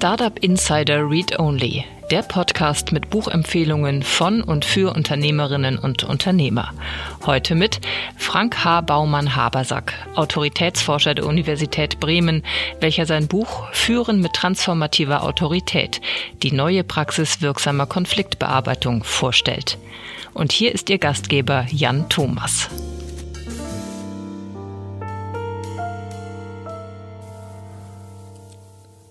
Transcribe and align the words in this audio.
Startup 0.00 0.38
Insider 0.38 1.10
Read 1.10 1.38
Only, 1.38 1.84
der 2.10 2.22
Podcast 2.22 2.90
mit 2.90 3.10
Buchempfehlungen 3.10 4.02
von 4.02 4.42
und 4.42 4.64
für 4.64 4.94
Unternehmerinnen 4.96 5.78
und 5.78 6.04
Unternehmer. 6.04 6.72
Heute 7.26 7.54
mit 7.54 7.82
Frank 8.16 8.64
H. 8.64 8.80
Baumann-Habersack, 8.80 9.92
Autoritätsforscher 10.14 11.14
der 11.14 11.26
Universität 11.26 12.00
Bremen, 12.00 12.42
welcher 12.80 13.04
sein 13.04 13.28
Buch 13.28 13.70
Führen 13.72 14.22
mit 14.22 14.32
transformativer 14.32 15.22
Autorität, 15.22 16.00
die 16.42 16.52
neue 16.52 16.82
Praxis 16.82 17.42
wirksamer 17.42 17.84
Konfliktbearbeitung 17.84 19.04
vorstellt. 19.04 19.76
Und 20.32 20.50
hier 20.50 20.72
ist 20.74 20.88
Ihr 20.88 20.96
Gastgeber 20.96 21.66
Jan 21.70 22.08
Thomas. 22.08 22.70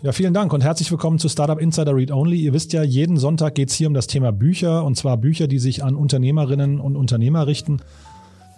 Ja, 0.01 0.13
vielen 0.13 0.33
Dank 0.33 0.53
und 0.53 0.63
herzlich 0.63 0.89
willkommen 0.91 1.19
zu 1.19 1.27
Startup 1.27 1.59
Insider 1.59 1.93
Read 1.93 2.09
Only. 2.09 2.37
Ihr 2.37 2.53
wisst 2.53 2.71
ja, 2.71 2.83
jeden 2.83 3.17
Sonntag 3.17 3.55
geht 3.55 3.67
es 3.67 3.75
hier 3.75 3.89
um 3.89 3.93
das 3.93 4.07
Thema 4.07 4.31
Bücher 4.31 4.85
und 4.85 4.95
zwar 4.95 5.17
Bücher, 5.17 5.47
die 5.47 5.59
sich 5.59 5.83
an 5.83 5.97
Unternehmerinnen 5.97 6.79
und 6.79 6.95
Unternehmer 6.95 7.47
richten. 7.47 7.81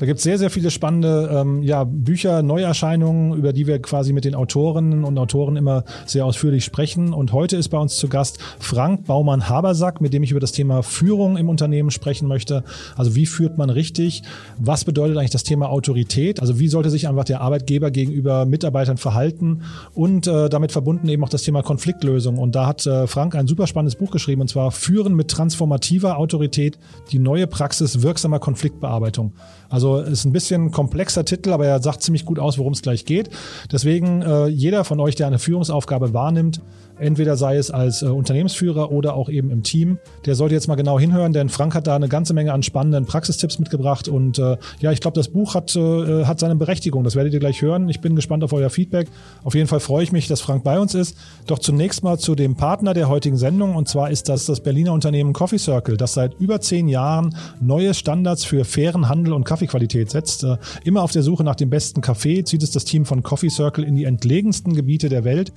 Da 0.02 0.08
gibt 0.08 0.18
es 0.18 0.24
sehr, 0.24 0.40
sehr 0.40 0.50
viele 0.50 0.72
spannende 0.72 1.30
ähm, 1.32 1.62
ja, 1.62 1.84
Bücher, 1.84 2.42
Neuerscheinungen, 2.42 3.38
über 3.38 3.54
die 3.54 3.68
wir 3.68 3.80
quasi 3.80 4.14
mit 4.14 4.26
den 4.26 4.34
Autorinnen 4.34 5.04
und 5.04 5.16
Autoren 5.20 5.58
immer 5.58 5.84
sehr 6.08 6.26
ausführlich 6.26 6.66
sprechen. 6.66 7.14
Und 7.14 7.34
heute 7.34 7.56
ist 7.56 7.70
bei 7.70 7.78
uns 7.78 7.98
zu 7.98 8.08
Gast 8.08 8.40
Frank 8.58 9.06
Baumann-Habersack, 9.06 10.02
mit 10.02 10.12
dem 10.12 10.24
ich 10.24 10.32
über 10.32 10.40
das 10.40 10.54
Thema 10.54 10.82
Führung 10.82 11.38
im 11.38 11.50
Unternehmen 11.50 11.92
sprechen 11.92 12.28
möchte. 12.28 12.64
Also 12.96 13.14
wie 13.14 13.28
führt 13.28 13.60
man 13.60 13.70
richtig? 13.70 14.24
Was 14.58 14.86
bedeutet 14.86 15.18
eigentlich 15.18 15.30
das 15.30 15.44
Thema 15.44 15.70
Autorität? 15.70 16.40
Also 16.40 16.58
wie 16.58 16.68
sollte 16.68 16.90
sich 16.90 17.08
einfach 17.08 17.26
der 17.26 17.42
Arbeitgeber 17.42 17.92
gegenüber 17.92 18.48
Mitarbeitern 18.48 18.98
verhalten? 18.98 19.62
Und 19.94 20.26
äh, 20.26 20.50
damit 20.50 20.72
verbunden 20.72 21.10
eben 21.10 21.24
auch 21.24 21.30
das 21.30 21.44
Thema 21.44 21.62
Konfliktlösung. 21.62 22.40
Und 22.40 22.56
da 22.56 22.66
hat 22.66 22.88
äh, 22.88 23.06
Frank 23.06 23.36
ein 23.36 23.46
super 23.46 23.68
spannendes 23.68 23.98
Buch 23.98 24.10
geschrieben, 24.10 24.42
und 24.42 24.48
zwar 24.48 24.72
Führen 24.72 25.14
mit 25.14 25.28
transformativer 25.28 26.18
Autorität, 26.18 26.80
die 27.12 27.20
neue 27.20 27.46
Praxis 27.46 28.02
wirksamer 28.02 28.40
Konfliktbearbeitung. 28.40 29.34
Also 29.70 29.91
ist 30.00 30.26
ein 30.26 30.32
bisschen 30.32 30.72
komplexer 30.72 31.26
Titel, 31.26 31.52
aber 31.54 31.66
er 31.66 31.82
sagt 31.82 32.02
ziemlich 32.02 32.26
gut 32.26 32.40
aus, 32.40 32.58
worum 32.58 32.74
es 32.74 32.82
gleich 32.82 33.06
geht. 33.06 33.30
Deswegen 33.72 34.22
äh, 34.22 34.48
jeder 34.48 34.84
von 34.84 35.00
euch, 35.00 35.16
der 35.16 35.28
eine 35.28 35.40
Führungsaufgabe 35.40 36.14
wahrnimmt, 36.14 36.62
entweder 37.02 37.36
sei 37.36 37.58
es 37.58 37.72
als 37.72 38.02
äh, 38.02 38.06
Unternehmensführer 38.06 38.92
oder 38.92 39.16
auch 39.16 39.30
eben 39.30 39.50
im 39.50 39.64
Team. 39.64 39.98
Der 40.26 40.36
sollte 40.36 40.56
jetzt 40.56 40.68
mal 40.68 40.76
genau 40.76 41.00
hinhören, 41.00 41.34
denn 41.34 41.50
Frank 41.50 41.76
hat 41.76 41.88
da 41.88 41.96
eine 41.96 42.08
ganze 42.08 42.34
Menge 42.34 42.54
an 42.54 42.64
spannenden 42.64 43.06
Praxistipps 43.06 43.60
mitgebracht 43.60 44.08
und 44.08 44.40
äh, 44.40 44.58
ja, 44.80 44.92
ich 44.92 45.02
glaube, 45.02 45.16
das 45.16 45.28
Buch 45.28 45.56
hat, 45.56 45.76
äh, 45.76 46.26
hat 46.26 46.40
seine 46.40 46.56
Berechtigung. 46.56 47.04
Das 47.04 47.16
werdet 47.16 47.34
ihr 47.34 47.40
gleich 47.40 47.62
hören. 47.62 47.90
Ich 47.90 48.02
bin 48.02 48.16
gespannt 48.16 48.44
auf 48.44 48.54
euer 48.54 48.70
Feedback. 48.70 49.08
Auf 49.44 49.56
jeden 49.56 49.68
Fall 49.68 49.80
freue 49.80 50.04
ich 50.04 50.12
mich, 50.12 50.28
dass 50.28 50.42
Frank 50.42 50.64
bei 50.64 50.80
uns 50.80 50.94
ist. 50.94 51.18
Doch 51.48 51.60
zunächst 51.60 52.04
mal 52.04 52.20
zu 52.20 52.36
dem 52.36 52.56
Partner 52.56 52.94
der 52.94 53.10
heutigen 53.10 53.38
Sendung 53.38 53.76
und 53.76 53.88
zwar 53.88 54.12
ist 54.12 54.30
das 54.30 54.46
das 54.46 54.62
Berliner 54.62 54.94
Unternehmen 54.94 55.34
Coffee 55.34 55.58
Circle, 55.58 55.98
das 55.98 56.14
seit 56.14 56.40
über 56.40 56.62
zehn 56.62 56.88
Jahren 56.88 57.36
neue 57.60 57.94
Standards 57.94 58.46
für 58.46 58.64
fairen 58.64 59.10
Handel 59.10 59.34
und 59.34 59.44
Kaffeequalität 59.44 60.12
setzt. 60.12 60.44
Äh, 60.44 60.58
immer 60.84 61.02
auf 61.02 61.12
der 61.12 61.24
Suche 61.24 61.44
nach 61.44 61.56
dem 61.56 61.70
besten 61.70 62.02
Kaffee 62.02 62.44
zieht 62.44 62.64
es 62.64 62.72
das 62.72 62.86
Team 62.86 63.06
von 63.06 63.24
Coffee 63.24 63.50
Circle 63.50 63.84
in 63.84 63.96
die 63.96 64.04
entlegensten 64.04 64.74
Gebiete 64.76 65.10
der 65.10 65.24
Welt 65.24 65.52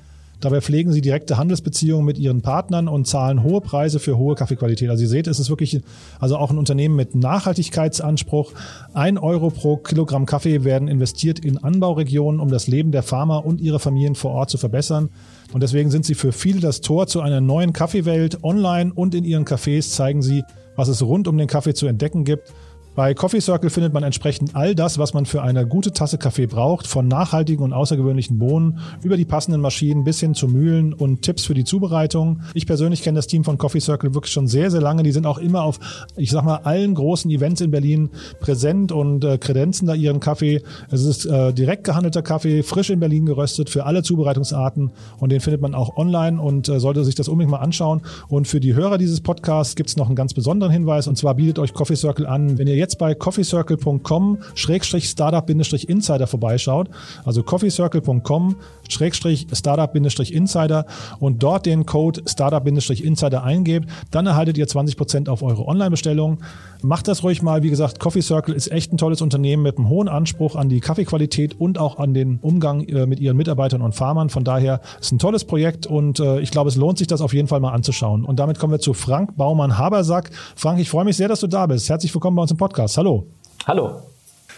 Dabei 0.44 0.60
pflegen 0.60 0.92
sie 0.92 1.00
direkte 1.00 1.38
Handelsbeziehungen 1.38 2.04
mit 2.04 2.18
ihren 2.18 2.42
Partnern 2.42 2.86
und 2.86 3.06
zahlen 3.06 3.42
hohe 3.42 3.62
Preise 3.62 3.98
für 3.98 4.18
hohe 4.18 4.34
Kaffeequalität. 4.34 4.90
Also 4.90 5.02
ihr 5.02 5.08
seht, 5.08 5.26
es 5.26 5.40
ist 5.40 5.48
wirklich 5.48 5.80
also 6.20 6.36
auch 6.36 6.50
ein 6.50 6.58
Unternehmen 6.58 6.96
mit 6.96 7.14
Nachhaltigkeitsanspruch. 7.14 8.52
Ein 8.92 9.16
Euro 9.16 9.48
pro 9.48 9.78
Kilogramm 9.78 10.26
Kaffee 10.26 10.62
werden 10.62 10.86
investiert 10.86 11.38
in 11.38 11.56
Anbauregionen, 11.56 12.40
um 12.40 12.50
das 12.50 12.66
Leben 12.66 12.92
der 12.92 13.02
Farmer 13.02 13.46
und 13.46 13.62
ihre 13.62 13.80
Familien 13.80 14.16
vor 14.16 14.32
Ort 14.32 14.50
zu 14.50 14.58
verbessern. 14.58 15.08
Und 15.54 15.62
deswegen 15.62 15.90
sind 15.90 16.04
sie 16.04 16.14
für 16.14 16.32
viele 16.32 16.60
das 16.60 16.82
Tor 16.82 17.06
zu 17.06 17.22
einer 17.22 17.40
neuen 17.40 17.72
Kaffeewelt. 17.72 18.44
Online 18.44 18.92
und 18.94 19.14
in 19.14 19.24
ihren 19.24 19.46
Cafés 19.46 19.92
zeigen 19.92 20.20
sie, 20.20 20.44
was 20.76 20.88
es 20.88 21.00
rund 21.00 21.26
um 21.26 21.38
den 21.38 21.48
Kaffee 21.48 21.72
zu 21.72 21.86
entdecken 21.86 22.24
gibt. 22.24 22.52
Bei 22.94 23.12
Coffee 23.12 23.40
Circle 23.40 23.70
findet 23.70 23.92
man 23.92 24.04
entsprechend 24.04 24.54
all 24.54 24.76
das, 24.76 24.98
was 24.98 25.14
man 25.14 25.26
für 25.26 25.42
eine 25.42 25.66
gute 25.66 25.92
Tasse 25.92 26.16
Kaffee 26.16 26.46
braucht, 26.46 26.86
von 26.86 27.08
nachhaltigen 27.08 27.64
und 27.64 27.72
außergewöhnlichen 27.72 28.38
Bohnen 28.38 28.78
über 29.02 29.16
die 29.16 29.24
passenden 29.24 29.60
Maschinen 29.60 30.04
bis 30.04 30.20
hin 30.20 30.34
zu 30.34 30.46
Mühlen 30.46 30.92
und 30.92 31.22
Tipps 31.22 31.44
für 31.44 31.54
die 31.54 31.64
Zubereitung. 31.64 32.42
Ich 32.54 32.68
persönlich 32.68 33.02
kenne 33.02 33.16
das 33.16 33.26
Team 33.26 33.42
von 33.42 33.58
Coffee 33.58 33.80
Circle 33.80 34.14
wirklich 34.14 34.32
schon 34.32 34.46
sehr, 34.46 34.70
sehr 34.70 34.80
lange. 34.80 35.02
Die 35.02 35.10
sind 35.10 35.26
auch 35.26 35.38
immer 35.38 35.64
auf, 35.64 35.80
ich 36.16 36.30
sag 36.30 36.44
mal, 36.44 36.58
allen 36.58 36.94
großen 36.94 37.28
Events 37.32 37.60
in 37.62 37.72
Berlin 37.72 38.10
präsent 38.38 38.92
und 38.92 39.24
äh, 39.24 39.38
kredenzen 39.38 39.88
da 39.88 39.94
ihren 39.94 40.20
Kaffee. 40.20 40.62
Es 40.88 41.04
ist 41.04 41.26
äh, 41.26 41.52
direkt 41.52 41.82
gehandelter 41.82 42.22
Kaffee, 42.22 42.62
frisch 42.62 42.90
in 42.90 43.00
Berlin 43.00 43.26
geröstet 43.26 43.70
für 43.70 43.86
alle 43.86 44.04
Zubereitungsarten 44.04 44.92
und 45.18 45.32
den 45.32 45.40
findet 45.40 45.60
man 45.60 45.74
auch 45.74 45.96
online 45.96 46.40
und 46.40 46.68
äh, 46.68 46.78
sollte 46.78 47.04
sich 47.04 47.16
das 47.16 47.26
unbedingt 47.26 47.50
mal 47.50 47.58
anschauen. 47.58 48.02
Und 48.28 48.46
für 48.46 48.60
die 48.60 48.74
Hörer 48.74 48.98
dieses 48.98 49.20
Podcasts 49.20 49.74
gibt 49.74 49.88
es 49.88 49.96
noch 49.96 50.06
einen 50.06 50.14
ganz 50.14 50.32
besonderen 50.32 50.70
Hinweis 50.70 51.08
und 51.08 51.18
zwar 51.18 51.34
bietet 51.34 51.58
euch 51.58 51.74
Coffee 51.74 51.96
Circle 51.96 52.26
an, 52.26 52.56
wenn 52.56 52.68
ihr 52.68 52.76
jetzt 52.76 52.83
bei 52.98 53.14
coffeecircle.com 53.14 54.38
startup-insider 54.54 56.26
vorbeischaut, 56.26 56.88
also 57.24 57.42
coffeecircle.com 57.42 58.56
startup-insider 58.90 60.86
und 61.18 61.42
dort 61.42 61.66
den 61.66 61.86
Code 61.86 62.22
startup-insider 62.26 63.42
eingebt, 63.42 63.88
dann 64.10 64.26
erhaltet 64.26 64.58
ihr 64.58 64.66
20% 64.66 65.28
auf 65.28 65.42
eure 65.42 65.66
Online-Bestellung. 65.66 66.38
Macht 66.82 67.08
das 67.08 67.22
ruhig 67.22 67.40
mal. 67.40 67.62
Wie 67.62 67.70
gesagt, 67.70 67.98
Coffee 67.98 68.20
Circle 68.20 68.54
ist 68.54 68.70
echt 68.70 68.92
ein 68.92 68.98
tolles 68.98 69.22
Unternehmen 69.22 69.62
mit 69.62 69.78
einem 69.78 69.88
hohen 69.88 70.08
Anspruch 70.08 70.54
an 70.54 70.68
die 70.68 70.80
Kaffeequalität 70.80 71.58
und 71.58 71.78
auch 71.78 71.98
an 71.98 72.12
den 72.12 72.38
Umgang 72.42 72.84
äh, 72.84 73.06
mit 73.06 73.20
ihren 73.20 73.38
Mitarbeitern 73.38 73.80
und 73.80 73.94
Farmern. 73.94 74.28
Von 74.28 74.44
daher 74.44 74.80
ist 75.00 75.12
ein 75.12 75.18
tolles 75.18 75.44
Projekt 75.44 75.86
und 75.86 76.20
äh, 76.20 76.40
ich 76.40 76.50
glaube, 76.50 76.68
es 76.68 76.76
lohnt 76.76 76.98
sich, 76.98 77.06
das 77.06 77.22
auf 77.22 77.32
jeden 77.32 77.48
Fall 77.48 77.60
mal 77.60 77.72
anzuschauen. 77.72 78.24
Und 78.24 78.38
damit 78.38 78.58
kommen 78.58 78.72
wir 78.72 78.80
zu 78.80 78.92
Frank 78.92 79.36
Baumann-Habersack. 79.36 80.30
Frank, 80.56 80.78
ich 80.78 80.90
freue 80.90 81.06
mich 81.06 81.16
sehr, 81.16 81.28
dass 81.28 81.40
du 81.40 81.46
da 81.46 81.66
bist. 81.66 81.88
Herzlich 81.88 82.14
willkommen 82.14 82.36
bei 82.36 82.42
uns 82.42 82.50
im 82.50 82.58
Podcast. 82.58 82.73
Hallo. 82.96 83.26
Hallo. 83.66 84.02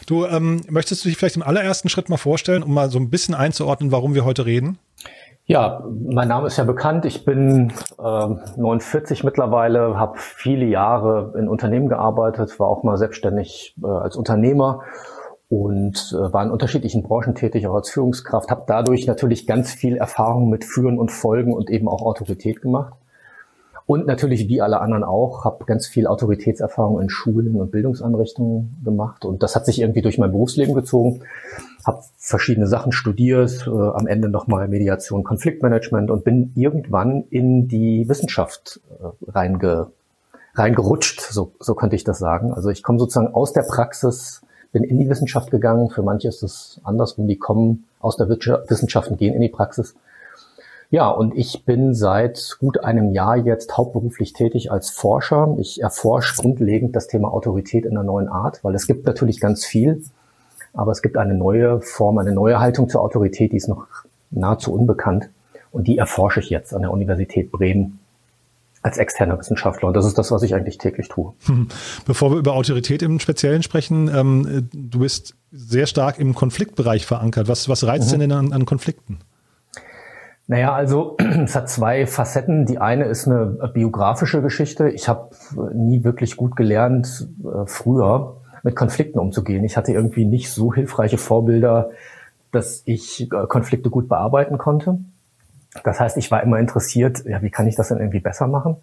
Du, 0.07 0.25
ähm, 0.25 0.63
möchtest 0.69 1.05
du 1.05 1.09
dich 1.09 1.19
vielleicht 1.19 1.37
im 1.37 1.43
allerersten 1.43 1.89
Schritt 1.89 2.09
mal 2.09 2.17
vorstellen, 2.17 2.63
um 2.63 2.73
mal 2.73 2.91
so 2.91 2.99
ein 2.99 3.11
bisschen 3.11 3.35
einzuordnen, 3.35 3.93
warum 3.93 4.15
wir 4.15 4.25
heute 4.25 4.47
reden? 4.47 4.79
Ja, 5.45 5.85
mein 5.87 6.27
Name 6.27 6.49
ist 6.49 6.57
ja 6.57 6.65
bekannt. 6.65 7.05
Ich 7.05 7.25
bin 7.25 7.73
äh, 7.99 8.29
49 8.57 9.23
mittlerweile, 9.23 9.97
habe 9.97 10.19
viele 10.19 10.67
Jahre 10.67 11.35
in 11.39 11.49
Unternehmen 11.49 11.89
gearbeitet, 11.89 12.59
war 12.59 12.69
auch 12.69 12.83
mal 12.83 12.97
selbstständig 12.97 13.77
äh, 13.83 13.87
als 13.87 14.17
Unternehmer 14.17 14.83
und 15.49 16.13
äh, 16.13 16.33
war 16.33 16.43
in 16.43 16.51
unterschiedlichen 16.51 17.05
Branchen 17.05 17.37
tätig, 17.37 17.67
auch 17.69 17.75
als 17.75 17.91
Führungskraft, 17.91 18.51
habe 18.51 18.65
dadurch 18.67 19.07
natürlich 19.07 19.47
ganz 19.47 19.73
viel 19.73 19.97
Erfahrung 19.97 20.51
mit 20.51 20.65
Führen 20.65 20.99
und 20.99 21.13
Folgen 21.13 21.53
und 21.53 21.71
eben 21.71 21.89
auch 21.89 22.03
Autorität 22.03 22.61
gemacht. 22.61 22.95
Und 23.87 24.07
natürlich 24.07 24.49
wie 24.49 24.61
alle 24.61 24.81
anderen 24.81 25.05
auch, 25.05 25.45
habe 25.45 25.65
ganz 25.65 25.87
viel 25.87 26.09
Autoritätserfahrung 26.09 27.01
in 27.01 27.09
Schulen 27.09 27.55
und 27.55 27.71
Bildungseinrichtungen 27.71 28.81
gemacht. 28.85 29.25
Und 29.25 29.45
das 29.45 29.55
hat 29.55 29.65
sich 29.65 29.81
irgendwie 29.81 30.03
durch 30.03 30.19
mein 30.19 30.33
Berufsleben 30.33 30.75
gezogen. 30.75 31.21
Habe 31.87 32.03
verschiedene 32.17 32.67
Sachen 32.67 32.91
studiert, 32.91 33.65
äh, 33.69 33.71
am 33.71 34.09
Ende 34.09 34.29
nochmal 34.29 34.67
Mediation, 34.67 35.23
Konfliktmanagement 35.23 36.11
und 36.11 36.25
bin 36.25 36.51
irgendwann 36.57 37.25
in 37.31 37.69
die 37.69 38.09
Wissenschaft 38.09 38.81
äh, 38.91 39.31
reinge, 39.31 39.93
reingerutscht, 40.57 41.21
so, 41.21 41.53
so 41.61 41.77
könnte 41.77 41.95
ich 41.95 42.03
das 42.03 42.19
sagen. 42.19 42.53
Also 42.53 42.71
ich 42.71 42.83
komme 42.83 42.99
sozusagen 42.99 43.33
aus 43.35 43.53
der 43.53 43.63
Praxis, 43.63 44.43
bin 44.73 44.83
in 44.83 44.99
die 44.99 45.09
Wissenschaft 45.09 45.53
gegangen. 45.53 45.91
Für 45.91 46.03
manche 46.03 46.27
ist 46.27 46.43
es 46.43 46.81
andersrum, 46.83 47.29
die 47.29 47.39
kommen 47.39 47.85
aus 48.01 48.17
der 48.17 48.29
Wissenschaft 48.29 49.13
und 49.13 49.19
gehen 49.19 49.35
in 49.35 49.43
die 49.43 49.49
Praxis. 49.49 49.95
Ja, 50.91 51.09
und 51.09 51.37
ich 51.37 51.65
bin 51.65 51.95
seit 51.95 52.57
gut 52.61 52.85
einem 52.85 53.13
Jahr 53.13 53.37
jetzt 53.37 53.77
hauptberuflich 53.77 54.33
tätig 54.33 54.71
als 54.71 54.91
Forscher. 54.91 55.57
Ich 55.59 55.83
erforsche 55.83 56.41
grundlegend 56.41 56.95
das 56.95 57.09
Thema 57.09 57.33
Autorität 57.33 57.85
in 57.85 57.93
einer 57.93 58.05
neuen 58.05 58.29
Art, 58.29 58.63
weil 58.63 58.75
es 58.75 58.87
gibt 58.87 59.05
natürlich 59.05 59.41
ganz 59.41 59.65
viel, 59.65 60.03
aber 60.73 60.93
es 60.93 61.03
gibt 61.03 61.17
eine 61.17 61.35
neue 61.35 61.81
Form, 61.81 62.19
eine 62.19 62.33
neue 62.33 62.61
Haltung 62.61 62.89
zur 62.89 63.03
Autorität, 63.03 63.53
die 63.53 63.57
ist 63.57 63.69
noch 63.69 63.87
nahezu 64.31 64.73
unbekannt. 64.73 65.29
Und 65.73 65.89
die 65.89 65.99
erforsche 65.99 66.41
ich 66.41 66.51
jetzt 66.51 66.73
an 66.73 66.83
der 66.83 66.91
Universität 66.91 67.51
Bremen 67.51 67.99
als 68.83 68.99
externer 68.99 69.39
Wissenschaftler. 69.39 69.89
Und 69.89 69.95
das 69.95 70.07
ist 70.07 70.17
das, 70.17 70.31
was 70.31 70.43
ich 70.43 70.55
eigentlich 70.55 70.79
täglich 70.79 71.09
tue. 71.09 71.33
Bevor 72.07 72.31
wir 72.31 72.39
über 72.39 72.55
Autorität 72.55 73.03
im 73.03 73.19
Speziellen 73.19 73.63
sprechen, 73.63 74.09
ähm, 74.15 74.69
du 74.73 75.01
bist 75.01 75.35
sehr 75.51 75.87
stark 75.87 76.19
im 76.21 76.35
Konfliktbereich 76.35 77.05
verankert. 77.05 77.49
Was, 77.49 77.69
was 77.69 77.85
reizt 77.85 78.15
mhm. 78.15 78.21
denn 78.21 78.33
an, 78.33 78.53
an 78.53 78.65
Konflikten? 78.65 79.19
Naja, 80.49 80.75
also 80.75 81.17
es 81.45 81.55
hat 81.55 81.69
zwei 81.69 82.07
Facetten. 82.07 82.67
Die 82.67 82.79
eine 82.79 83.05
ist 83.05 83.27
eine 83.27 83.71
biografische 83.73 84.43
Geschichte. 84.43 84.89
Ich 84.89 85.09
habe 85.09 85.31
nie 85.75 86.05
wirklich 86.05 86.37
gut 86.37 86.57
gelernt, 86.57 87.29
äh, 87.45 87.67
früher 87.67 88.37
mit 88.63 88.77
Konflikten 88.77 89.19
umzugehen. 89.19 89.65
Ich 89.65 89.77
hatte 89.77 89.93
irgendwie 89.93 90.25
nicht 90.25 90.51
so 90.51 90.73
hilfreiche 90.73 91.19
Vorbilder, 91.19 91.91
dass 92.53 92.83
ich 92.85 93.31
äh, 93.33 93.47
Konflikte 93.49 93.91
gut 93.91 94.09
bearbeiten 94.09 94.59
konnte. 94.59 94.99
Das 95.85 96.01
heißt, 96.01 96.17
ich 96.17 96.31
war 96.31 96.43
immer 96.43 96.59
interessiert, 96.59 97.25
ja, 97.27 97.43
wie 97.43 97.51
kann 97.51 97.67
ich 97.67 97.77
das 97.77 97.89
denn 97.89 97.99
irgendwie 97.99 98.21
besser 98.21 98.47
machen? 98.47 98.77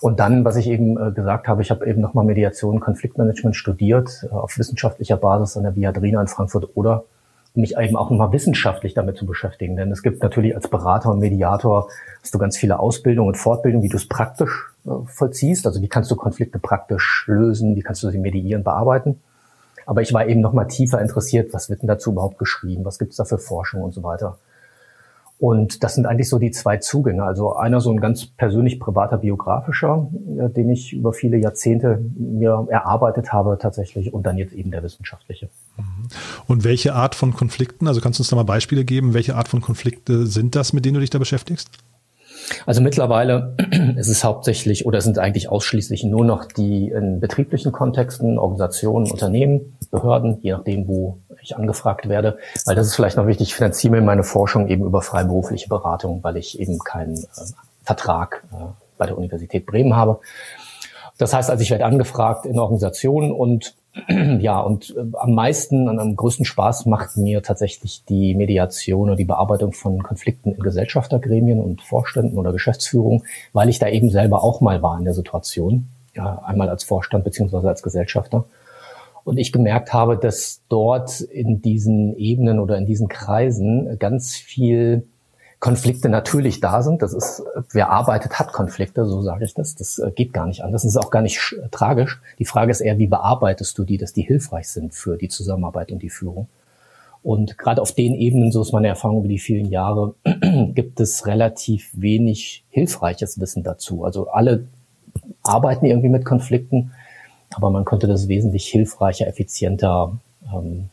Und 0.00 0.20
dann, 0.20 0.44
was 0.44 0.56
ich 0.56 0.68
eben 0.68 0.98
äh, 0.98 1.12
gesagt 1.12 1.48
habe, 1.48 1.62
ich 1.62 1.70
habe 1.70 1.86
eben 1.86 2.00
nochmal 2.00 2.24
Mediation, 2.24 2.80
Konfliktmanagement 2.80 3.56
studiert, 3.56 4.26
auf 4.30 4.58
wissenschaftlicher 4.58 5.16
Basis 5.16 5.56
an 5.56 5.62
der 5.62 5.76
Viadrina 5.76 6.20
in 6.20 6.26
Frankfurt-Oder 6.26 7.04
mich 7.54 7.76
eben 7.76 7.96
auch 7.96 8.10
nochmal 8.10 8.32
wissenschaftlich 8.32 8.94
damit 8.94 9.16
zu 9.16 9.26
beschäftigen. 9.26 9.76
Denn 9.76 9.92
es 9.92 10.02
gibt 10.02 10.22
natürlich 10.22 10.54
als 10.56 10.68
Berater 10.68 11.10
und 11.10 11.20
Mediator 11.20 11.88
hast 12.20 12.34
du 12.34 12.38
ganz 12.38 12.56
viele 12.56 12.78
Ausbildungen 12.78 13.28
und 13.28 13.36
Fortbildungen, 13.36 13.84
wie 13.84 13.88
du 13.88 13.96
es 13.96 14.08
praktisch 14.08 14.72
äh, 14.86 14.90
vollziehst. 15.06 15.66
Also 15.66 15.80
wie 15.80 15.88
kannst 15.88 16.10
du 16.10 16.16
Konflikte 16.16 16.58
praktisch 16.58 17.24
lösen, 17.26 17.76
wie 17.76 17.82
kannst 17.82 18.02
du 18.02 18.10
sie 18.10 18.18
mediieren, 18.18 18.64
bearbeiten. 18.64 19.20
Aber 19.86 20.02
ich 20.02 20.12
war 20.12 20.26
eben 20.26 20.40
nochmal 20.40 20.66
tiefer 20.66 21.00
interessiert, 21.00 21.52
was 21.52 21.70
wird 21.70 21.82
denn 21.82 21.88
dazu 21.88 22.12
überhaupt 22.12 22.38
geschrieben, 22.38 22.84
was 22.84 22.98
gibt 22.98 23.12
es 23.12 23.18
da 23.18 23.24
für 23.24 23.38
Forschung 23.38 23.82
und 23.82 23.92
so 23.92 24.02
weiter. 24.02 24.38
Und 25.44 25.84
das 25.84 25.94
sind 25.94 26.06
eigentlich 26.06 26.30
so 26.30 26.38
die 26.38 26.52
zwei 26.52 26.78
Zugänge. 26.78 27.22
Also 27.22 27.54
einer 27.54 27.82
so 27.82 27.90
ein 27.90 28.00
ganz 28.00 28.24
persönlich 28.24 28.80
privater 28.80 29.18
biografischer, 29.18 30.08
äh, 30.38 30.48
den 30.48 30.70
ich 30.70 30.94
über 30.94 31.12
viele 31.12 31.36
Jahrzehnte 31.36 32.02
mir 32.16 32.66
erarbeitet 32.70 33.30
habe 33.30 33.58
tatsächlich 33.60 34.14
und 34.14 34.24
dann 34.24 34.38
jetzt 34.38 34.54
eben 34.54 34.70
der 34.70 34.82
wissenschaftliche. 34.82 35.50
Mhm. 35.76 36.08
Und 36.46 36.64
welche 36.64 36.94
Art 36.94 37.14
von 37.14 37.34
Konflikten, 37.34 37.88
also 37.88 38.00
kannst 38.00 38.18
du 38.18 38.22
uns 38.22 38.30
da 38.30 38.36
mal 38.36 38.44
Beispiele 38.44 38.86
geben, 38.86 39.12
welche 39.12 39.34
Art 39.34 39.48
von 39.48 39.60
Konflikte 39.60 40.26
sind 40.26 40.56
das, 40.56 40.72
mit 40.72 40.86
denen 40.86 40.94
du 40.94 41.00
dich 41.00 41.10
da 41.10 41.18
beschäftigst? 41.18 41.68
Also 42.66 42.80
mittlerweile 42.80 43.54
ist 43.96 44.08
es 44.08 44.24
hauptsächlich 44.24 44.86
oder 44.86 45.00
sind 45.00 45.18
eigentlich 45.18 45.50
ausschließlich 45.50 46.04
nur 46.04 46.24
noch 46.24 46.46
die 46.46 46.88
in 46.88 47.20
betrieblichen 47.20 47.70
Kontexten, 47.70 48.38
Organisationen, 48.38 49.10
Unternehmen, 49.10 49.76
Behörden, 49.90 50.38
je 50.40 50.52
nachdem, 50.52 50.88
wo 50.88 51.18
ich 51.44 51.56
angefragt 51.56 52.08
werde. 52.08 52.38
Weil 52.64 52.74
das 52.74 52.86
ist 52.86 52.94
vielleicht 52.94 53.16
noch 53.16 53.26
wichtig, 53.26 53.48
ich 53.48 53.54
finanziere 53.54 53.92
mir 53.92 54.02
meine 54.02 54.24
Forschung 54.24 54.68
eben 54.68 54.84
über 54.84 55.02
freiberufliche 55.02 55.68
Beratung, 55.68 56.22
weil 56.22 56.36
ich 56.36 56.58
eben 56.58 56.78
keinen 56.78 57.16
äh, 57.16 57.26
Vertrag 57.84 58.44
äh, 58.52 58.56
bei 58.98 59.06
der 59.06 59.16
Universität 59.16 59.66
Bremen 59.66 59.94
habe. 59.94 60.20
Das 61.18 61.32
heißt 61.32 61.50
also, 61.50 61.62
ich 61.62 61.70
werde 61.70 61.84
angefragt 61.84 62.46
in 62.46 62.58
Organisationen 62.58 63.30
und 63.30 63.74
ja, 64.40 64.58
und 64.60 64.90
äh, 64.96 65.04
am 65.16 65.34
meisten 65.34 65.88
und 65.88 66.00
am 66.00 66.16
größten 66.16 66.44
Spaß 66.44 66.86
macht 66.86 67.16
mir 67.16 67.42
tatsächlich 67.42 68.04
die 68.08 68.34
Mediation 68.34 69.08
oder 69.08 69.16
die 69.16 69.24
Bearbeitung 69.24 69.72
von 69.72 70.02
Konflikten 70.02 70.52
in 70.52 70.60
Gesellschaftergremien 70.60 71.60
und 71.60 71.80
Vorständen 71.82 72.36
oder 72.36 72.52
Geschäftsführung, 72.52 73.24
weil 73.52 73.68
ich 73.68 73.78
da 73.78 73.88
eben 73.88 74.10
selber 74.10 74.42
auch 74.42 74.60
mal 74.60 74.82
war 74.82 74.98
in 74.98 75.04
der 75.04 75.14
Situation, 75.14 75.90
ja, 76.14 76.42
einmal 76.44 76.68
als 76.68 76.82
Vorstand 76.82 77.22
beziehungsweise 77.22 77.68
als 77.68 77.82
Gesellschafter. 77.82 78.46
Und 79.24 79.38
ich 79.38 79.52
gemerkt 79.52 79.92
habe, 79.92 80.18
dass 80.18 80.60
dort 80.68 81.20
in 81.20 81.62
diesen 81.62 82.14
Ebenen 82.16 82.58
oder 82.58 82.76
in 82.76 82.86
diesen 82.86 83.08
Kreisen 83.08 83.98
ganz 83.98 84.34
viel 84.36 85.06
Konflikte 85.64 86.10
natürlich 86.10 86.60
da 86.60 86.82
sind. 86.82 87.00
Das 87.00 87.14
ist, 87.14 87.42
wer 87.72 87.88
arbeitet, 87.88 88.38
hat 88.38 88.52
Konflikte, 88.52 89.06
so 89.06 89.22
sage 89.22 89.46
ich 89.46 89.54
das. 89.54 89.74
Das 89.74 89.98
äh, 89.98 90.10
geht 90.10 90.34
gar 90.34 90.46
nicht 90.46 90.62
anders. 90.62 90.82
Das 90.82 90.90
ist 90.90 90.98
auch 90.98 91.10
gar 91.10 91.22
nicht 91.22 91.40
tragisch. 91.70 92.20
Die 92.38 92.44
Frage 92.44 92.70
ist 92.70 92.82
eher, 92.82 92.98
wie 92.98 93.06
bearbeitest 93.06 93.78
du 93.78 93.84
die, 93.84 93.96
dass 93.96 94.12
die 94.12 94.20
hilfreich 94.20 94.68
sind 94.68 94.92
für 94.92 95.16
die 95.16 95.28
Zusammenarbeit 95.28 95.90
und 95.90 96.02
die 96.02 96.10
Führung. 96.10 96.48
Und 97.22 97.56
gerade 97.56 97.80
auf 97.80 97.92
den 97.92 98.14
Ebenen, 98.14 98.52
so 98.52 98.60
ist 98.60 98.72
meine 98.72 98.88
Erfahrung 98.88 99.20
über 99.20 99.28
die 99.28 99.38
vielen 99.38 99.70
Jahre, 99.70 100.14
gibt 100.74 101.00
es 101.00 101.26
relativ 101.26 101.88
wenig 101.94 102.64
hilfreiches 102.68 103.40
Wissen 103.40 103.62
dazu. 103.62 104.04
Also 104.04 104.28
alle 104.28 104.66
arbeiten 105.42 105.86
irgendwie 105.86 106.10
mit 106.10 106.26
Konflikten, 106.26 106.92
aber 107.56 107.70
man 107.70 107.84
könnte 107.84 108.06
das 108.06 108.28
wesentlich 108.28 108.66
hilfreicher, 108.66 109.26
effizienter, 109.26 110.16
ähm, 110.54 110.88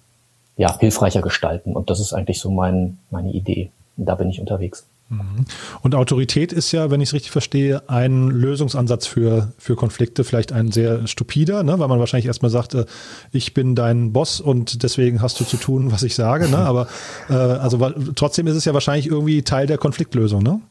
ja, 0.57 0.77
hilfreicher 0.77 1.21
gestalten. 1.21 1.75
Und 1.75 1.89
das 1.89 1.99
ist 1.99 2.13
eigentlich 2.13 2.39
so 2.39 2.51
mein, 2.51 2.97
meine 3.09 3.31
Idee. 3.31 3.71
Und 3.97 4.05
da 4.05 4.15
bin 4.15 4.29
ich 4.29 4.39
unterwegs. 4.39 4.85
Mhm. 5.11 5.45
Und 5.81 5.93
Autorität 5.93 6.53
ist 6.53 6.71
ja, 6.71 6.89
wenn 6.89 7.01
ich 7.01 7.09
es 7.09 7.13
richtig 7.13 7.31
verstehe, 7.31 7.89
ein 7.89 8.29
Lösungsansatz 8.29 9.07
für, 9.07 9.51
für 9.57 9.75
Konflikte, 9.75 10.23
vielleicht 10.23 10.53
ein 10.53 10.71
sehr 10.71 11.05
stupider, 11.05 11.63
ne? 11.63 11.77
weil 11.79 11.87
man 11.87 11.99
wahrscheinlich 11.99 12.27
erstmal 12.27 12.51
sagt, 12.51 12.73
äh, 12.73 12.85
ich 13.31 13.53
bin 13.53 13.75
dein 13.75 14.13
Boss 14.13 14.39
und 14.39 14.83
deswegen 14.83 15.21
hast 15.21 15.39
du 15.39 15.43
zu 15.43 15.57
tun, 15.57 15.91
was 15.91 16.03
ich 16.03 16.15
sage. 16.15 16.47
Ne? 16.47 16.57
Aber 16.57 16.87
äh, 17.29 17.33
also 17.33 17.77
trotzdem 18.15 18.47
ist 18.47 18.55
es 18.55 18.65
ja 18.65 18.73
wahrscheinlich 18.73 19.07
irgendwie 19.07 19.41
Teil 19.41 19.67
der 19.67 19.77
Konfliktlösung, 19.77 20.41
ne? 20.41 20.61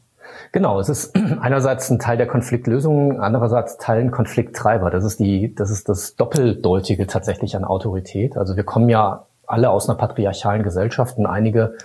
Genau, 0.51 0.79
es 0.79 0.89
ist 0.89 1.15
einerseits 1.41 1.89
ein 1.89 1.99
Teil 1.99 2.17
der 2.17 2.27
Konfliktlösung, 2.27 3.19
andererseits 3.19 3.77
Teil 3.77 4.01
ein 4.01 4.11
Konflikttreiber. 4.11 4.89
Das 4.89 5.03
ist 5.03 5.19
die, 5.19 5.53
das 5.55 5.69
ist 5.69 5.89
das 5.89 6.15
Doppeldeutige 6.15 7.07
tatsächlich 7.07 7.55
an 7.55 7.63
Autorität. 7.63 8.37
Also 8.37 8.55
wir 8.55 8.63
kommen 8.63 8.89
ja 8.89 9.25
alle 9.47 9.69
aus 9.69 9.89
einer 9.89 9.97
patriarchalen 9.97 10.63
Gesellschaft 10.63 11.17
und 11.17 11.25
einige, 11.25 11.75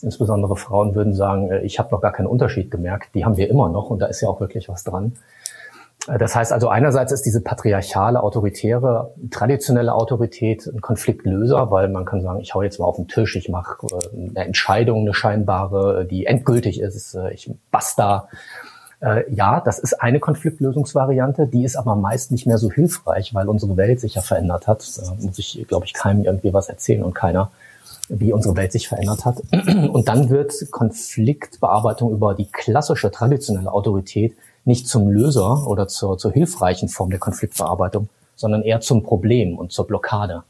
insbesondere 0.00 0.56
Frauen, 0.56 0.94
würden 0.94 1.14
sagen, 1.14 1.50
äh, 1.50 1.60
ich 1.60 1.78
habe 1.78 1.90
noch 1.90 2.00
gar 2.00 2.12
keinen 2.12 2.26
Unterschied 2.26 2.70
gemerkt. 2.70 3.14
Die 3.14 3.24
haben 3.24 3.36
wir 3.36 3.50
immer 3.50 3.68
noch 3.68 3.90
und 3.90 4.00
da 4.00 4.06
ist 4.06 4.20
ja 4.20 4.28
auch 4.28 4.40
wirklich 4.40 4.68
was 4.68 4.84
dran. 4.84 5.12
Äh, 6.06 6.18
das 6.18 6.34
heißt 6.34 6.52
also, 6.52 6.68
einerseits 6.68 7.12
ist 7.12 7.22
diese 7.22 7.40
patriarchale, 7.40 8.22
autoritäre, 8.22 9.14
traditionelle 9.30 9.94
Autorität 9.94 10.66
ein 10.66 10.80
Konfliktlöser, 10.80 11.70
weil 11.70 11.88
man 11.88 12.04
kann 12.04 12.22
sagen, 12.22 12.40
ich 12.40 12.54
hau 12.54 12.62
jetzt 12.62 12.78
mal 12.78 12.86
auf 12.86 12.96
den 12.96 13.08
Tisch, 13.08 13.36
ich 13.36 13.48
mache 13.48 13.86
äh, 13.86 14.30
eine 14.30 14.46
Entscheidung, 14.46 15.02
eine 15.02 15.14
scheinbare, 15.14 16.06
die 16.06 16.26
endgültig 16.26 16.80
ist, 16.80 17.14
äh, 17.14 17.32
ich 17.32 17.50
basta. 17.70 18.28
Ja, 19.28 19.60
das 19.60 19.78
ist 19.78 20.00
eine 20.00 20.20
Konfliktlösungsvariante, 20.20 21.46
die 21.46 21.64
ist 21.64 21.76
aber 21.76 21.96
meist 21.96 22.32
nicht 22.32 22.46
mehr 22.46 22.56
so 22.56 22.72
hilfreich, 22.72 23.34
weil 23.34 23.46
unsere 23.46 23.76
Welt 23.76 24.00
sich 24.00 24.14
ja 24.14 24.22
verändert 24.22 24.66
hat. 24.66 24.90
Da 24.96 25.14
muss 25.20 25.38
ich, 25.38 25.66
glaube 25.68 25.84
ich, 25.84 25.92
keinem 25.92 26.24
irgendwie 26.24 26.54
was 26.54 26.70
erzählen 26.70 27.02
und 27.02 27.14
keiner, 27.14 27.50
wie 28.08 28.32
unsere 28.32 28.56
Welt 28.56 28.72
sich 28.72 28.88
verändert 28.88 29.26
hat. 29.26 29.42
Und 29.52 30.08
dann 30.08 30.30
wird 30.30 30.54
Konfliktbearbeitung 30.70 32.10
über 32.10 32.34
die 32.34 32.50
klassische, 32.50 33.10
traditionelle 33.10 33.70
Autorität 33.70 34.34
nicht 34.66 34.88
zum 34.88 35.08
Löser 35.08 35.66
oder 35.66 35.88
zur, 35.88 36.18
zur 36.18 36.32
hilfreichen 36.32 36.88
Form 36.88 37.10
der 37.10 37.18
Konfliktbearbeitung, 37.18 38.08
sondern 38.34 38.62
eher 38.62 38.80
zum 38.80 39.02
Problem 39.02 39.56
und 39.56 39.72
zur 39.72 39.86
Blockade. 39.86 40.42